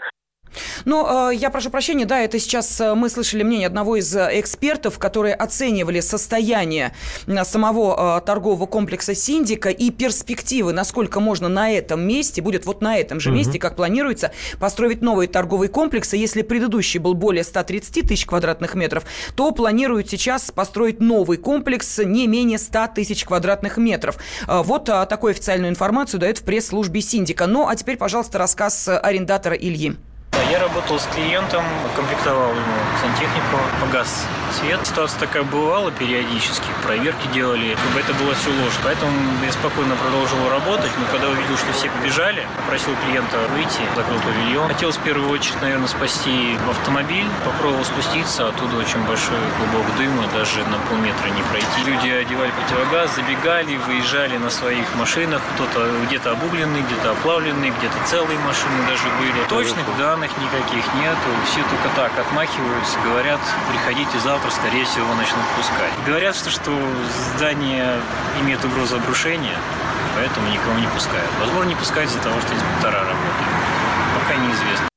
Ну, 0.85 1.29
я 1.31 1.49
прошу 1.49 1.69
прощения, 1.69 2.05
да, 2.05 2.19
это 2.19 2.39
сейчас 2.39 2.79
э, 2.81 2.93
мы 2.95 3.09
слышали 3.09 3.43
мнение 3.43 3.67
одного 3.67 3.97
из 3.97 4.15
э, 4.15 4.39
экспертов, 4.39 4.97
которые 4.97 5.35
оценивали 5.35 5.99
состояние 5.99 6.93
э, 7.27 7.43
самого 7.43 8.21
торгового 8.25 8.65
комплекса 8.65 9.13
Синдика 9.15 9.69
и 9.69 9.89
перспективы, 9.91 10.73
насколько 10.73 11.19
можно 11.19 11.49
на 11.49 11.71
этом 11.71 12.01
месте, 12.01 12.41
будет 12.41 12.65
вот 12.65 12.81
на 12.81 12.97
этом 12.97 13.19
же 13.19 13.31
месте, 13.31 13.59
как 13.59 13.75
планируется, 13.75 14.31
построить 14.59 15.01
новые 15.01 15.27
торговые 15.27 15.69
комплексы. 15.69 16.17
Если 16.17 16.41
предыдущий 16.41 16.99
был 16.99 17.13
более 17.13 17.43
130 17.43 18.07
тысяч 18.07 18.25
квадратных 18.25 18.75
метров, 18.75 19.05
то 19.35 19.51
планируют 19.51 20.09
сейчас 20.09 20.51
построить 20.51 20.99
новый 20.99 21.37
комплекс 21.37 21.99
не 21.99 22.27
менее 22.27 22.57
100 22.57 22.87
тысяч 22.95 23.25
квадратных 23.25 23.77
метров. 23.77 24.17
Вот 24.47 24.85
такую 24.85 25.31
официальную 25.31 25.69
информацию 25.69 26.19
дает 26.19 26.39
в 26.39 26.43
пресс-службе 26.43 27.01
Синдика. 27.01 27.47
Ну, 27.47 27.67
а 27.67 27.75
теперь, 27.75 27.97
пожалуйста, 27.97 28.37
рассказ 28.37 28.87
арендатора 28.87 29.55
Ильи. 29.55 29.97
Я 30.49 30.59
работал 30.59 30.99
с 30.99 31.05
клиентом, 31.07 31.63
комплектовал 31.95 32.49
ему 32.49 32.77
сантехнику, 33.01 33.57
погас 33.81 34.25
свет. 34.59 34.79
Ситуация 34.83 35.19
такая 35.19 35.43
бывала 35.43 35.91
периодически, 35.91 36.65
проверки 36.83 37.27
делали, 37.33 37.75
как 37.75 37.91
бы 37.93 37.99
это 37.99 38.13
было 38.13 38.33
все 38.33 38.49
ложь. 38.49 38.73
Поэтому 38.83 39.11
я 39.45 39.51
спокойно 39.51 39.95
продолжил 39.95 40.49
работать, 40.49 40.91
но 40.97 41.05
когда 41.11 41.29
увидел, 41.29 41.57
что 41.57 41.71
все 41.73 41.89
побежали, 41.89 42.47
попросил 42.57 42.95
клиента 43.05 43.37
выйти, 43.53 43.81
закрыл 43.95 44.19
павильон. 44.19 44.67
Хотел 44.69 44.91
в 44.91 44.97
первую 44.99 45.29
очередь, 45.29 45.61
наверное, 45.61 45.87
спасти 45.87 46.57
автомобиль, 46.69 47.27
попробовал 47.45 47.83
спуститься, 47.85 48.47
оттуда 48.47 48.77
очень 48.77 49.03
большой 49.05 49.37
клубок 49.57 49.85
дыма, 49.97 50.25
даже 50.33 50.65
на 50.65 50.79
полметра 50.89 51.27
не 51.29 51.43
пройти. 51.43 51.83
Люди 51.85 52.09
одевали 52.09 52.51
противогаз, 52.51 53.15
забегали, 53.15 53.77
выезжали 53.77 54.37
на 54.37 54.49
своих 54.49 54.85
машинах, 54.95 55.41
кто-то 55.55 55.91
где-то 56.07 56.31
обугленный, 56.31 56.81
где-то 56.81 57.11
оплавленный, 57.11 57.69
где-то 57.69 57.95
целые 58.05 58.39
машины 58.39 58.87
даже 58.87 59.03
были. 59.19 59.43
Точных 59.47 59.85
данных 59.97 60.28
никаких 60.37 60.85
нету, 60.95 61.29
все 61.45 61.61
только 61.63 61.89
так 61.95 62.11
отмахиваются, 62.19 62.99
говорят, 63.03 63.39
приходите 63.71 64.19
завтра, 64.19 64.49
скорее 64.51 64.85
всего, 64.85 65.13
начнут 65.15 65.45
пускать. 65.55 65.93
Говорят, 66.05 66.35
что, 66.35 66.49
что 66.49 66.71
здание 67.35 67.99
имеет 68.41 68.63
угрозу 68.63 68.97
обрушения, 68.97 69.57
поэтому 70.15 70.47
никого 70.49 70.77
не 70.79 70.87
пускают. 70.87 71.29
Возможно, 71.39 71.69
не 71.69 71.75
пускают 71.75 72.09
из-за 72.09 72.19
того, 72.19 72.39
что 72.41 72.53
инспектора 72.53 72.99
работают. 72.99 73.49
Пока 74.15 74.35
неизвестно. 74.35 74.88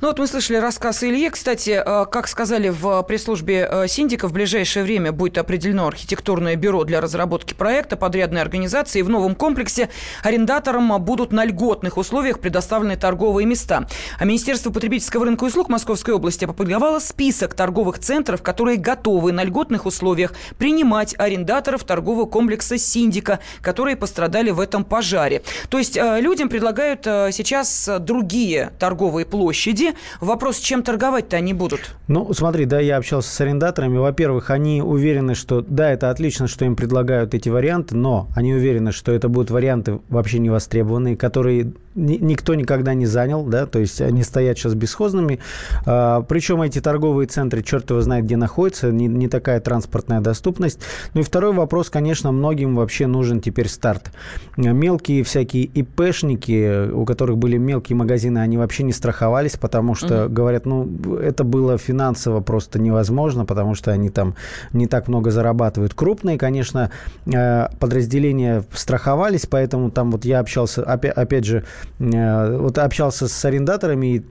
Ну 0.00 0.06
вот 0.06 0.20
мы 0.20 0.28
слышали 0.28 0.58
рассказ 0.58 1.02
Ильи. 1.02 1.28
Кстати, 1.28 1.82
э, 1.84 2.06
как 2.06 2.28
сказали 2.28 2.68
в 2.68 3.02
пресс-службе 3.02 3.68
э, 3.68 3.88
Синдика, 3.88 4.28
в 4.28 4.32
ближайшее 4.32 4.84
время 4.84 5.10
будет 5.10 5.38
определено 5.38 5.88
архитектурное 5.88 6.54
бюро 6.54 6.84
для 6.84 7.00
разработки 7.00 7.52
проекта 7.52 7.96
подрядной 7.96 8.40
организации. 8.40 9.00
И 9.00 9.02
в 9.02 9.08
новом 9.08 9.34
комплексе 9.34 9.88
арендаторам 10.22 11.02
будут 11.02 11.32
на 11.32 11.44
льготных 11.44 11.96
условиях 11.96 12.38
предоставлены 12.38 12.96
торговые 12.96 13.44
места. 13.44 13.88
А 14.20 14.24
Министерство 14.24 14.70
потребительского 14.70 15.24
рынка 15.24 15.46
и 15.46 15.48
услуг 15.48 15.68
Московской 15.68 16.14
области 16.14 16.44
опубликовало 16.44 17.00
список 17.00 17.54
торговых 17.54 17.98
центров, 17.98 18.40
которые 18.40 18.76
готовы 18.76 19.32
на 19.32 19.42
льготных 19.42 19.84
условиях 19.84 20.32
принимать 20.58 21.16
арендаторов 21.18 21.82
торгового 21.82 22.26
комплекса 22.26 22.78
Синдика, 22.78 23.40
которые 23.62 23.96
пострадали 23.96 24.50
в 24.50 24.60
этом 24.60 24.84
пожаре. 24.84 25.42
То 25.68 25.78
есть 25.78 25.96
э, 25.96 26.20
людям 26.20 26.48
предлагают 26.48 27.02
сейчас 27.02 27.90
другие 27.98 28.70
торговые 28.78 29.26
площади, 29.26 29.87
вопрос, 30.20 30.58
чем 30.58 30.82
торговать-то 30.82 31.36
они 31.36 31.54
будут? 31.54 31.94
Ну, 32.06 32.32
смотри, 32.32 32.64
да, 32.64 32.80
я 32.80 32.96
общался 32.96 33.30
с 33.30 33.40
арендаторами. 33.40 33.98
Во-первых, 33.98 34.50
они 34.50 34.82
уверены, 34.82 35.34
что 35.34 35.60
да, 35.60 35.90
это 35.90 36.10
отлично, 36.10 36.48
что 36.48 36.64
им 36.64 36.76
предлагают 36.76 37.34
эти 37.34 37.48
варианты, 37.48 37.96
но 37.96 38.28
они 38.34 38.54
уверены, 38.54 38.92
что 38.92 39.12
это 39.12 39.28
будут 39.28 39.50
варианты 39.50 40.00
вообще 40.08 40.38
не 40.38 40.50
востребованные, 40.50 41.16
которые 41.16 41.72
никто 41.98 42.54
никогда 42.54 42.94
не 42.94 43.06
занял, 43.06 43.44
да, 43.44 43.66
то 43.66 43.78
есть 43.78 44.00
они 44.00 44.22
стоят 44.22 44.58
сейчас 44.58 44.74
бесхозными. 44.74 45.40
А, 45.84 46.22
причем 46.22 46.62
эти 46.62 46.80
торговые 46.80 47.26
центры, 47.26 47.62
черт 47.62 47.90
его 47.90 48.00
знает, 48.00 48.24
где 48.24 48.36
находятся, 48.36 48.90
не, 48.90 49.06
не 49.06 49.28
такая 49.28 49.60
транспортная 49.60 50.20
доступность. 50.20 50.80
Ну 51.14 51.20
и 51.20 51.24
второй 51.24 51.52
вопрос, 51.52 51.90
конечно, 51.90 52.32
многим 52.32 52.76
вообще 52.76 53.06
нужен 53.06 53.40
теперь 53.40 53.68
старт. 53.68 54.12
Мелкие 54.56 55.22
всякие 55.24 55.64
ИПшники, 55.64 56.90
у 56.90 57.04
которых 57.04 57.38
были 57.38 57.56
мелкие 57.56 57.96
магазины, 57.96 58.38
они 58.38 58.56
вообще 58.56 58.84
не 58.84 58.92
страховались, 58.92 59.56
потому 59.56 59.94
что 59.94 60.24
угу. 60.24 60.32
говорят, 60.32 60.66
ну, 60.66 61.16
это 61.16 61.44
было 61.44 61.78
финансово 61.78 62.40
просто 62.40 62.78
невозможно, 62.78 63.44
потому 63.44 63.74
что 63.74 63.90
они 63.90 64.10
там 64.10 64.34
не 64.72 64.86
так 64.86 65.08
много 65.08 65.30
зарабатывают. 65.30 65.94
Крупные, 65.94 66.38
конечно, 66.38 66.90
э, 67.26 67.68
подразделения 67.78 68.64
страховались, 68.72 69.46
поэтому 69.46 69.90
там 69.90 70.10
вот 70.10 70.24
я 70.24 70.40
общался, 70.40 70.82
опять, 70.82 71.12
опять 71.12 71.44
же, 71.44 71.64
вот 71.98 72.78
общался 72.78 73.28
с 73.28 73.44
арендаторами, 73.44 74.16
и 74.16 74.22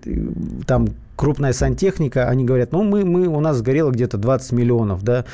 там 0.65 0.89
крупная 1.17 1.51
сантехника, 1.51 2.29
они 2.29 2.45
говорят, 2.45 2.71
ну, 2.71 2.83
мы, 2.83 3.03
мы, 3.03 3.27
у 3.27 3.39
нас 3.41 3.57
сгорело 3.57 3.89
где-то 3.91 4.17
20 4.17 4.51
миллионов, 4.53 5.03
да, 5.03 5.25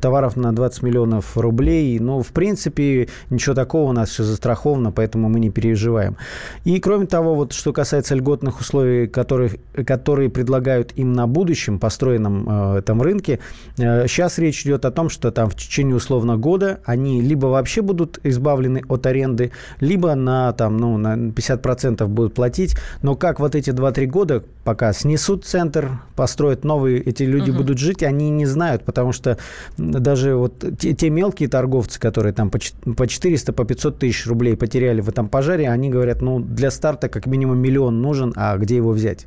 товаров 0.00 0.36
на 0.36 0.54
20 0.54 0.82
миллионов 0.82 1.36
рублей, 1.36 1.98
но, 1.98 2.22
в 2.22 2.28
принципе, 2.28 3.08
ничего 3.30 3.54
такого 3.54 3.90
у 3.90 3.92
нас 3.92 4.10
все 4.10 4.22
застраховано, 4.22 4.92
поэтому 4.92 5.28
мы 5.28 5.40
не 5.40 5.50
переживаем. 5.50 6.16
И, 6.62 6.78
кроме 6.78 7.06
того, 7.06 7.34
вот, 7.34 7.52
что 7.52 7.72
касается 7.72 8.14
льготных 8.14 8.60
условий, 8.60 9.08
которых, 9.08 9.56
которые 9.86 10.30
предлагают 10.30 10.92
им 10.92 11.12
на 11.12 11.26
будущем 11.26 11.80
построенном 11.80 12.76
э, 12.76 12.78
этом 12.78 13.02
рынке, 13.02 13.40
э, 13.76 14.06
сейчас 14.06 14.38
речь 14.38 14.62
идет 14.64 14.84
о 14.84 14.92
том, 14.92 15.08
что 15.08 15.32
там 15.32 15.50
в 15.50 15.56
течение 15.56 15.96
условно 15.96 16.36
года 16.36 16.80
они 16.84 17.20
либо 17.20 17.46
вообще 17.46 17.82
будут 17.82 18.20
избавлены 18.22 18.82
от 18.88 19.04
аренды, 19.06 19.50
либо 19.80 20.14
на, 20.14 20.52
там, 20.52 20.76
ну, 20.76 20.96
на 20.96 21.16
50% 21.16 22.06
будут 22.06 22.34
платить, 22.34 22.76
но 23.02 23.16
как 23.16 23.40
вот 23.40 23.56
эти 23.56 23.70
2-3 23.70 24.06
года, 24.06 24.44
пока 24.62 24.92
снес 24.92 25.23
снесут 25.24 25.44
центр, 25.44 26.00
построят 26.16 26.64
новые, 26.64 27.00
эти 27.00 27.22
люди 27.22 27.50
угу. 27.50 27.58
будут 27.58 27.78
жить, 27.78 28.02
они 28.02 28.30
не 28.30 28.46
знают, 28.46 28.84
потому 28.84 29.12
что 29.12 29.38
даже 29.76 30.36
вот 30.36 30.64
те, 30.78 30.92
те 30.92 31.10
мелкие 31.10 31.48
торговцы, 31.48 31.98
которые 31.98 32.32
там 32.34 32.50
по, 32.50 32.58
по 32.96 33.06
400, 33.06 33.52
по 33.52 33.64
500 33.64 33.98
тысяч 33.98 34.26
рублей 34.26 34.56
потеряли 34.56 35.00
в 35.00 35.08
этом 35.08 35.28
пожаре, 35.28 35.70
они 35.70 35.88
говорят, 35.88 36.20
ну, 36.20 36.40
для 36.40 36.70
старта 36.70 37.08
как 37.08 37.26
минимум 37.26 37.58
миллион 37.58 38.02
нужен, 38.02 38.32
а 38.36 38.56
где 38.58 38.76
его 38.76 38.90
взять? 38.90 39.26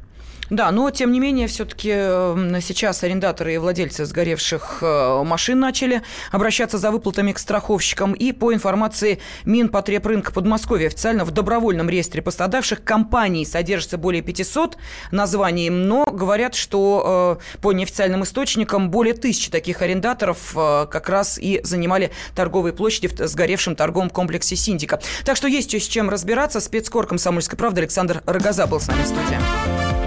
Да, 0.49 0.71
но 0.71 0.89
тем 0.91 1.11
не 1.11 1.19
менее, 1.19 1.47
все-таки 1.47 1.91
эм, 1.91 2.61
сейчас 2.61 3.03
арендаторы 3.03 3.55
и 3.55 3.57
владельцы 3.57 4.05
сгоревших 4.05 4.79
э, 4.81 5.23
машин 5.23 5.59
начали 5.59 6.03
обращаться 6.31 6.77
за 6.77 6.91
выплатами 6.91 7.33
к 7.33 7.39
страховщикам. 7.39 8.13
И 8.13 8.31
по 8.31 8.53
информации 8.53 9.19
Минпотребрынка 9.45 10.31
Подмосковья, 10.31 10.87
официально 10.87 11.25
в 11.25 11.31
добровольном 11.31 11.89
реестре 11.89 12.21
пострадавших 12.21 12.83
компаний 12.83 13.45
содержится 13.45 13.97
более 13.97 14.21
500 14.21 14.77
названий, 15.11 15.69
но 15.69 16.05
говорят, 16.05 16.55
что 16.55 17.39
э, 17.41 17.59
по 17.59 17.73
неофициальным 17.73 18.23
источникам 18.23 18.89
более 18.89 19.15
тысячи 19.15 19.51
таких 19.51 19.81
арендаторов 19.81 20.53
э, 20.55 20.87
как 20.89 21.09
раз 21.09 21.37
и 21.37 21.59
занимали 21.63 22.11
торговые 22.35 22.71
площади 22.73 23.07
в 23.07 23.27
сгоревшем 23.27 23.75
торговом 23.75 24.09
комплексе 24.09 24.55
Синдика. 24.55 25.01
Так 25.25 25.35
что 25.35 25.47
есть 25.47 25.73
с 25.73 25.87
чем 25.87 26.09
разбираться. 26.09 26.61
Спецкор 26.61 27.05
«Комсомольской 27.05 27.57
правды» 27.57 27.81
Александр 27.81 28.23
Рогоза 28.25 28.65
был 28.65 28.79
с 28.79 28.87
нами 28.87 29.03
в 29.03 29.07
студии. 29.07 30.06